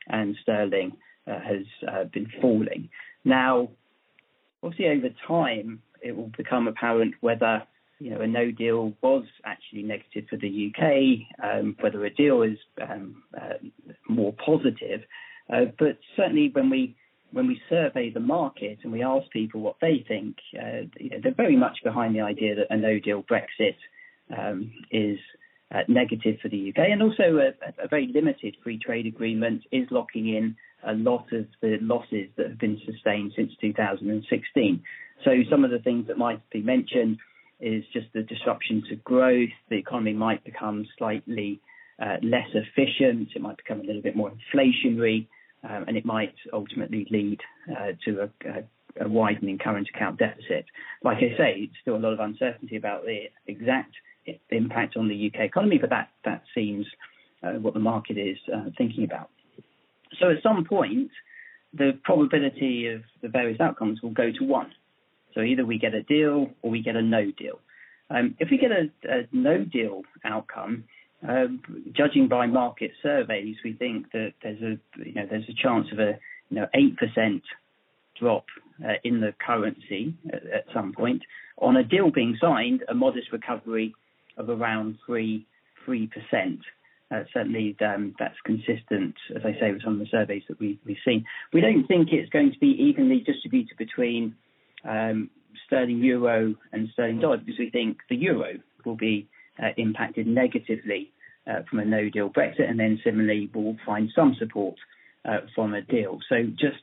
and 0.07 0.35
sterling 0.41 0.93
uh, 1.27 1.39
has 1.39 1.65
uh, 1.87 2.03
been 2.05 2.27
falling. 2.41 2.89
Now, 3.23 3.69
obviously, 4.63 4.87
over 4.87 5.09
time, 5.27 5.81
it 6.01 6.15
will 6.15 6.31
become 6.35 6.67
apparent 6.67 7.13
whether 7.21 7.63
you 7.99 8.09
know 8.09 8.21
a 8.21 8.27
no 8.27 8.51
deal 8.51 8.93
was 9.01 9.25
actually 9.45 9.83
negative 9.83 10.25
for 10.29 10.37
the 10.37 10.71
UK, 10.73 11.43
um, 11.43 11.75
whether 11.79 12.03
a 12.05 12.09
deal 12.09 12.41
is 12.41 12.57
um, 12.81 13.23
uh, 13.39 13.53
more 14.09 14.33
positive. 14.33 15.01
Uh, 15.53 15.65
but 15.77 15.99
certainly, 16.15 16.49
when 16.53 16.69
we 16.69 16.95
when 17.31 17.47
we 17.47 17.61
survey 17.69 18.09
the 18.09 18.19
market 18.19 18.79
and 18.83 18.91
we 18.91 19.03
ask 19.03 19.29
people 19.31 19.61
what 19.61 19.75
they 19.81 20.05
think, 20.07 20.37
uh, 20.57 20.87
you 20.97 21.09
know, 21.09 21.17
they're 21.21 21.33
very 21.33 21.55
much 21.55 21.77
behind 21.83 22.15
the 22.15 22.21
idea 22.21 22.55
that 22.55 22.67
a 22.69 22.77
no 22.77 22.99
deal 22.99 23.23
Brexit 23.23 23.75
um, 24.35 24.71
is 24.91 25.19
uh, 25.73 25.81
negative 25.87 26.37
for 26.41 26.47
the 26.47 26.69
UK, 26.69 26.89
and 26.91 27.03
also 27.03 27.39
a, 27.39 27.83
a, 27.83 27.87
very 27.89 28.09
limited 28.13 28.55
free 28.63 28.79
trade 28.79 29.05
agreement 29.05 29.63
is 29.71 29.85
locking 29.91 30.29
in 30.29 30.55
a 30.85 30.93
lot 30.93 31.25
of 31.33 31.45
the 31.61 31.77
losses 31.81 32.29
that 32.37 32.47
have 32.47 32.59
been 32.59 32.79
sustained 32.85 33.33
since 33.35 33.51
2016. 33.59 34.83
So 35.25 35.31
some 35.49 35.65
of 35.65 35.71
the 35.71 35.79
things 35.79 36.07
that 36.07 36.17
might 36.17 36.47
be 36.51 36.61
mentioned 36.61 37.17
is 37.59 37.83
just 37.91 38.07
the 38.13 38.21
disruption 38.21 38.83
to 38.89 38.95
growth. 38.95 39.49
The 39.69 39.77
economy 39.77 40.13
might 40.13 40.43
become 40.45 40.85
slightly 40.97 41.59
uh, 42.01 42.17
less 42.21 42.47
efficient. 42.53 43.29
It 43.35 43.41
might 43.41 43.57
become 43.57 43.81
a 43.81 43.83
little 43.83 44.01
bit 44.01 44.15
more 44.15 44.31
inflationary 44.31 45.27
um, 45.63 45.85
and 45.87 45.97
it 45.97 46.05
might 46.05 46.35
ultimately 46.53 47.07
lead 47.09 47.39
uh, 47.71 47.91
to 48.05 48.21
a, 48.21 48.49
a, 48.49 49.05
a, 49.05 49.09
widening 49.09 49.57
current 49.57 49.87
account 49.93 50.19
deficit. 50.19 50.65
Like 51.03 51.17
I 51.17 51.37
say, 51.37 51.53
it's 51.57 51.73
still 51.81 51.95
a 51.95 51.97
lot 51.97 52.13
of 52.13 52.19
uncertainty 52.19 52.77
about 52.77 53.05
the 53.05 53.25
exact 53.47 53.93
impact 54.49 54.97
on 54.97 55.07
the 55.07 55.27
UK 55.27 55.41
economy, 55.45 55.77
but 55.77 55.89
that 55.89 56.09
that 56.25 56.43
seems 56.53 56.85
uh, 57.43 57.53
what 57.53 57.73
the 57.73 57.79
market 57.79 58.17
is 58.17 58.37
uh, 58.53 58.69
thinking 58.77 59.03
about. 59.03 59.29
So 60.19 60.29
at 60.31 60.43
some 60.43 60.65
point, 60.65 61.11
the 61.73 61.99
probability 62.03 62.87
of 62.87 63.01
the 63.21 63.29
various 63.29 63.59
outcomes 63.59 64.01
will 64.01 64.11
go 64.11 64.31
to 64.31 64.43
one. 64.43 64.71
So 65.33 65.41
either 65.41 65.65
we 65.65 65.77
get 65.77 65.93
a 65.93 66.03
deal 66.03 66.49
or 66.61 66.71
we 66.71 66.81
get 66.81 66.95
a 66.95 67.01
no 67.01 67.31
deal. 67.31 67.59
Um, 68.09 68.35
if 68.39 68.49
we 68.49 68.57
get 68.57 68.71
a, 68.71 68.89
a 69.07 69.27
no 69.31 69.63
deal 69.63 70.03
outcome, 70.23 70.85
um, 71.27 71.61
judging 71.95 72.27
by 72.27 72.45
market 72.45 72.91
surveys, 73.01 73.55
we 73.63 73.73
think 73.73 74.11
that 74.11 74.33
there's 74.43 74.61
a 74.61 74.77
you 75.03 75.13
know 75.13 75.25
there's 75.29 75.49
a 75.49 75.61
chance 75.61 75.87
of 75.91 75.99
a 75.99 76.19
you 76.49 76.59
know 76.59 76.67
eight 76.75 76.97
percent 76.97 77.43
drop 78.19 78.45
uh, 78.83 78.93
in 79.03 79.21
the 79.21 79.33
currency 79.45 80.13
at, 80.31 80.65
some 80.73 80.93
point. 80.93 81.21
On 81.59 81.75
a 81.75 81.83
deal 81.83 82.11
being 82.11 82.37
signed, 82.39 82.83
a 82.87 82.93
modest 82.93 83.31
recovery 83.31 83.95
of 84.37 84.49
around 84.49 84.97
three 85.05 85.45
three 85.85 86.07
percent. 86.07 86.59
Uh, 87.09 87.23
certainly, 87.33 87.73
um, 87.79 88.13
that's 88.19 88.35
consistent, 88.43 89.15
as 89.33 89.41
I 89.45 89.57
say, 89.61 89.71
with 89.71 89.81
some 89.81 89.93
of 89.93 89.99
the 89.99 90.07
surveys 90.11 90.43
that 90.49 90.59
we, 90.59 90.77
we've 90.85 90.97
seen. 91.05 91.25
We 91.53 91.61
don't 91.61 91.87
think 91.87 92.09
it's 92.11 92.29
going 92.29 92.51
to 92.51 92.59
be 92.59 92.67
evenly 92.67 93.21
distributed 93.21 93.77
between 93.77 94.35
um, 94.83 95.29
sterling 95.65 95.99
euro 95.99 96.53
and 96.73 96.89
sterling 96.91 97.21
dollar 97.21 97.37
because 97.37 97.57
we 97.57 97.69
think 97.69 97.99
the 98.09 98.17
euro 98.17 98.55
will 98.85 98.97
be 98.97 99.29
impacted 99.77 100.27
negatively 100.27 101.11
uh, 101.47 101.61
from 101.69 101.79
a 101.79 101.85
no 101.85 102.09
deal 102.09 102.29
Brexit, 102.29 102.69
and 102.69 102.79
then 102.79 102.99
similarly 103.03 103.49
will 103.53 103.77
find 103.85 104.09
some 104.15 104.35
support 104.37 104.75
uh, 105.25 105.39
from 105.55 105.73
a 105.73 105.81
deal. 105.81 106.19
So 106.29 106.43
just 106.51 106.77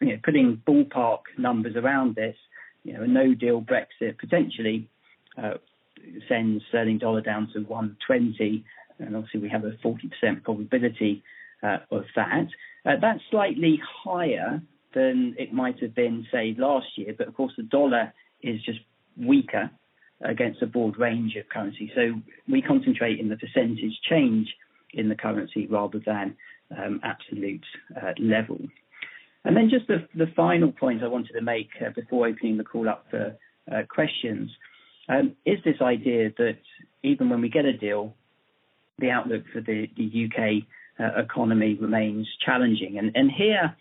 you 0.00 0.08
know, 0.08 0.18
putting 0.22 0.62
ballpark 0.66 1.20
numbers 1.36 1.76
around 1.76 2.16
this, 2.16 2.36
you 2.84 2.94
know, 2.94 3.02
a 3.02 3.06
no 3.06 3.34
deal 3.34 3.60
Brexit 3.60 4.18
potentially 4.18 4.88
sends 6.28 6.64
sterling 6.68 6.98
dollar 6.98 7.20
down 7.20 7.48
to 7.52 7.60
120, 7.60 8.64
and 8.98 9.16
obviously 9.16 9.40
we 9.40 9.48
have 9.48 9.64
a 9.64 9.72
40% 9.84 10.42
probability 10.42 11.22
uh, 11.62 11.78
of 11.90 12.04
that. 12.16 12.48
Uh, 12.84 12.92
that's 13.00 13.20
slightly 13.30 13.80
higher 14.04 14.62
than 14.94 15.34
it 15.38 15.52
might 15.52 15.80
have 15.80 15.94
been, 15.94 16.26
say, 16.32 16.54
last 16.58 16.86
year, 16.96 17.14
but 17.16 17.28
of 17.28 17.34
course 17.34 17.52
the 17.56 17.62
dollar 17.62 18.12
is 18.42 18.62
just 18.62 18.78
weaker 19.16 19.70
against 20.20 20.62
a 20.62 20.66
broad 20.66 20.98
range 20.98 21.36
of 21.36 21.48
currency. 21.48 21.90
So 21.94 22.14
we 22.50 22.62
concentrate 22.62 23.20
in 23.20 23.28
the 23.28 23.36
percentage 23.36 23.98
change 24.08 24.48
in 24.92 25.08
the 25.08 25.14
currency 25.14 25.66
rather 25.66 26.00
than 26.04 26.36
um, 26.76 27.00
absolute 27.02 27.64
uh, 27.96 28.12
level. 28.18 28.58
And 29.44 29.56
then 29.56 29.70
just 29.70 29.86
the, 29.86 30.26
final 30.34 30.72
point 30.72 31.02
I 31.02 31.08
wanted 31.08 31.32
to 31.34 31.40
make 31.40 31.70
uh, 31.80 31.90
before 31.94 32.26
opening 32.26 32.56
the 32.56 32.64
call 32.64 32.88
up 32.88 33.06
for 33.10 33.36
uh, 33.72 33.82
questions 33.88 34.50
um, 35.08 35.36
is 35.46 35.58
this 35.64 35.80
idea 35.80 36.30
that 36.36 36.58
even 37.02 37.30
when 37.30 37.40
we 37.40 37.48
get 37.48 37.64
a 37.64 37.72
deal, 37.72 38.14
the 38.98 39.10
outlook 39.10 39.44
for 39.52 39.60
the, 39.60 39.88
UK 39.96 40.64
economy 41.16 41.78
remains 41.80 42.28
challenging. 42.44 42.98
And 42.98 43.30
here, 43.30 43.76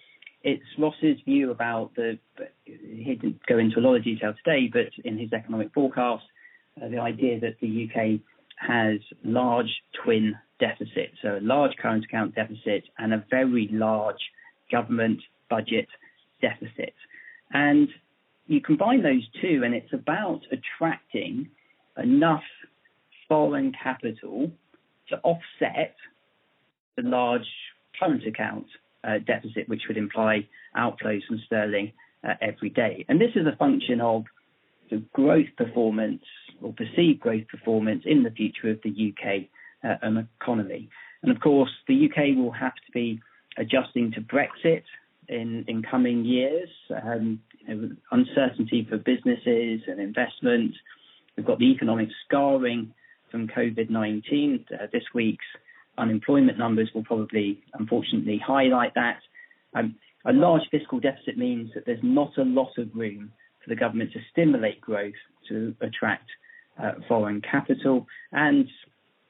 it's 0.48 0.64
Ross's 0.80 1.20
view 1.26 1.52
about 1.52 1.94
the, 1.96 2.18
he 2.64 3.18
didn't 3.22 3.46
go 3.48 3.58
into 3.58 3.80
a 3.80 3.82
lot 3.82 3.96
of 3.96 4.04
detail 4.06 4.34
today, 4.46 4.70
but 4.72 4.88
in 5.04 5.18
his 5.18 5.34
economic 5.34 5.74
forecast, 5.74 6.24
uh, 6.82 6.88
the 6.88 7.00
idea 7.00 7.38
that 7.42 7.58
the 7.60 7.90
UK 7.90 8.22
has 8.56 9.00
large 9.26 9.70
twin 10.06 10.38
deficits, 10.58 11.18
so 11.22 11.38
a 11.38 11.42
large 11.42 11.76
current 11.82 12.06
account 12.06 12.34
deficit 12.34 12.86
and 12.98 13.14
a 13.14 13.26
very 13.30 13.68
large 13.74 14.22
government 14.72 15.20
budget 15.50 15.90
deficit. 16.42 16.94
And 17.52 17.90
you 18.46 18.62
combine 18.62 19.04
those 19.04 19.28
two, 19.42 19.64
and 19.66 19.76
it's 19.76 19.92
about 19.92 20.44
attracting 20.50 21.50
enough 21.98 22.44
foreign 23.28 23.74
capital 23.84 24.50
to 25.10 25.18
offset 25.24 25.94
the 26.96 27.04
large 27.04 27.48
current 28.00 28.26
account 28.26 28.68
deficit, 29.04 29.68
which 29.68 29.84
would 29.88 29.98
imply 29.98 30.48
outflows 30.76 31.26
from 31.28 31.42
sterling 31.46 31.92
uh, 32.28 32.34
every 32.42 32.70
day. 32.70 33.06
And 33.08 33.20
this 33.20 33.32
is 33.36 33.46
a 33.46 33.56
function 33.56 34.02
of 34.02 34.26
the 34.90 35.04
growth 35.14 35.48
performance 35.58 36.24
or 36.62 36.74
perceived 36.74 37.20
growth 37.20 37.48
performance 37.48 38.04
in 38.06 38.24
the 38.24 38.32
future 38.32 38.70
of 38.70 38.80
the 38.84 39.14
UK 39.14 39.48
uh, 39.84 40.22
economy. 40.42 40.90
And 41.22 41.32
of 41.32 41.42
course, 41.42 41.70
the 41.88 42.06
UK 42.06 42.38
will 42.38 42.52
have 42.52 42.76
to 42.76 42.92
be 42.94 43.20
adjusting 43.58 44.12
to 44.14 44.22
Brexit 44.22 44.84
in, 45.28 45.66
in 45.68 45.84
coming 45.84 46.26
years. 46.26 46.70
Um, 47.04 47.42
you 47.68 47.76
know, 47.76 47.90
uncertainty 48.12 48.88
for 48.90 48.98
businesses 48.98 49.82
and 49.88 50.00
investment. 50.00 50.74
We've 51.36 51.46
got 51.46 51.60
the 51.60 51.66
economic 51.66 52.10
scarring 52.26 52.94
from 53.30 53.48
COVID 53.48 53.90
19. 53.90 54.66
Uh, 54.72 54.88
this 54.92 55.04
week's 55.14 55.46
unemployment 55.98 56.58
numbers 56.58 56.90
will 56.94 57.04
probably, 57.04 57.64
unfortunately, 57.74 58.42
highlight 58.46 58.94
that. 58.96 59.20
Um, 59.76 59.96
a 60.26 60.34
large 60.34 60.64
fiscal 60.72 61.00
deficit 61.00 61.38
means 61.38 61.72
that 61.74 61.86
there's 61.86 62.04
not 62.04 62.38
a 62.38 62.44
lot 62.44 62.78
of 62.78 62.90
room 62.94 63.32
for 63.64 63.70
the 63.70 63.76
government 63.76 64.12
to 64.14 64.20
stimulate 64.32 64.82
growth 64.82 65.14
to 65.50 65.76
attract 65.82 66.30
uh, 66.82 66.94
foreign 67.08 67.42
capital. 67.42 68.08
And 68.32 68.68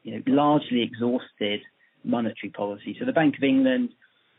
you 0.03 0.15
know, 0.15 0.23
largely 0.27 0.81
exhausted 0.81 1.61
monetary 2.03 2.49
policy. 2.51 2.95
So 2.99 3.05
the 3.05 3.11
Bank 3.11 3.35
of 3.37 3.43
England 3.43 3.89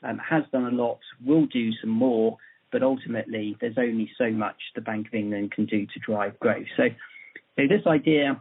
um, 0.02 0.18
has 0.18 0.44
done 0.52 0.64
a 0.64 0.70
lot, 0.70 0.98
will 1.24 1.46
do 1.46 1.72
some 1.80 1.90
more, 1.90 2.38
but 2.72 2.82
ultimately 2.82 3.56
there's 3.60 3.78
only 3.78 4.10
so 4.16 4.30
much 4.30 4.56
the 4.74 4.80
Bank 4.80 5.08
of 5.08 5.14
England 5.14 5.52
can 5.52 5.66
do 5.66 5.86
to 5.86 6.00
drive 6.00 6.38
growth. 6.40 6.66
So, 6.76 6.84
so 7.56 7.62
this 7.68 7.86
idea 7.86 8.40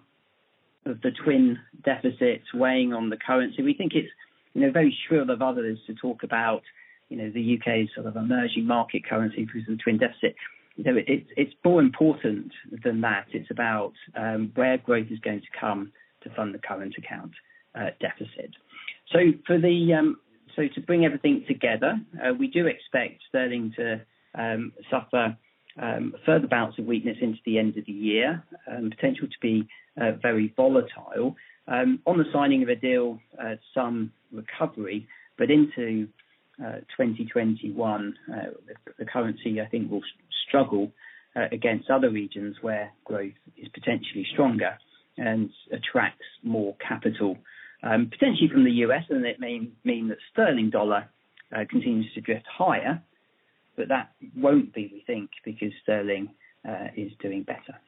of 0.92 1.02
the 1.02 1.12
twin 1.12 1.60
deficits 1.84 2.54
weighing 2.54 2.94
on 2.94 3.10
the 3.10 3.18
currency, 3.18 3.64
we 3.64 3.74
think 3.74 3.94
it's 3.96 4.10
you 4.54 4.62
know 4.62 4.72
very 4.72 4.96
shrill 5.08 5.30
of 5.30 5.42
others 5.42 5.80
to 5.88 5.94
talk 5.94 6.24
about 6.24 6.62
you 7.10 7.18
know 7.18 7.30
the 7.30 7.58
UK's 7.58 7.90
sort 7.96 8.08
of 8.08 8.16
emerging 8.16 8.66
market 8.66 9.06
currency 9.06 9.46
because 9.46 9.62
of 9.70 9.78
the 9.78 9.84
twin 9.84 9.98
deficit. 9.98 10.36
You 10.76 10.84
know, 10.84 10.96
it, 10.96 11.26
it's 11.36 11.54
more 11.66 11.82
important 11.82 12.52
than 12.84 13.02
that. 13.02 13.26
It's 13.32 13.50
about 13.50 13.94
um, 14.16 14.52
where 14.54 14.78
growth 14.78 15.08
is 15.10 15.20
going 15.20 15.42
to 15.42 15.60
come 15.60 15.92
to 16.22 16.30
fund 16.36 16.54
the 16.54 16.60
current 16.60 16.94
account 16.98 17.32
uh, 17.74 17.90
deficit. 18.00 18.52
So 19.12 19.20
for 19.46 19.58
the 19.58 19.94
um, 19.98 20.18
so 20.56 20.64
to 20.74 20.82
bring 20.82 21.06
everything 21.06 21.46
together, 21.48 22.00
uh, 22.22 22.34
we 22.34 22.48
do 22.48 22.68
expect 22.68 23.22
sterling 23.30 23.74
to 23.78 24.02
um, 24.36 24.74
suffer 24.90 25.38
further 26.26 26.48
bouts 26.48 26.78
of 26.80 26.86
weakness 26.86 27.18
into 27.22 27.40
the 27.46 27.60
end 27.60 27.78
of 27.78 27.86
the 27.86 27.92
year, 27.92 28.44
um, 28.70 28.90
potential 28.90 29.28
to 29.28 29.38
be 29.42 29.68
uh, 30.00 30.12
very 30.22 30.54
volatile. 30.56 31.36
Um, 31.68 32.00
on 32.06 32.18
the 32.18 32.26
signing 32.32 32.64
of 32.64 32.70
a 32.70 32.76
deal, 32.76 33.20
uh, 33.42 33.56
some 33.74 34.12
recovery, 34.32 35.08
but 35.38 35.52
into 35.52 36.08
uh, 36.64 36.80
2021, 36.96 38.16
uh, 38.32 38.36
the, 38.98 39.06
currency 39.06 39.62
I 39.62 39.66
think 39.66 39.92
will 39.92 40.02
struggle 40.48 40.92
against 41.52 41.92
other 41.92 42.10
regions 42.10 42.56
where 42.62 42.92
growth 43.06 43.34
is 43.58 43.68
potentially 43.72 44.26
stronger 44.34 44.76
and 45.18 45.52
attracts 45.72 46.26
more 46.42 46.76
capital 46.80 47.38
um, 47.84 48.10
potentially 48.10 48.50
from 48.52 48.64
the 48.64 48.72
US, 48.72 49.04
and 49.12 49.24
it 49.24 49.40
may 49.40 49.70
mean 49.84 50.08
that 50.08 50.18
sterling 50.32 50.72
dollar 50.72 51.08
continues 51.70 52.12
to 52.16 52.22
drift 52.22 52.48
higher, 52.48 53.04
but 53.78 53.88
that 53.90 54.12
won't 54.36 54.74
be, 54.74 54.90
we 54.92 55.04
think, 55.08 55.30
because 55.46 55.72
sterling 55.84 56.30
uh, 56.68 56.88
is 56.98 57.12
doing 57.22 57.44
better. 57.44 57.80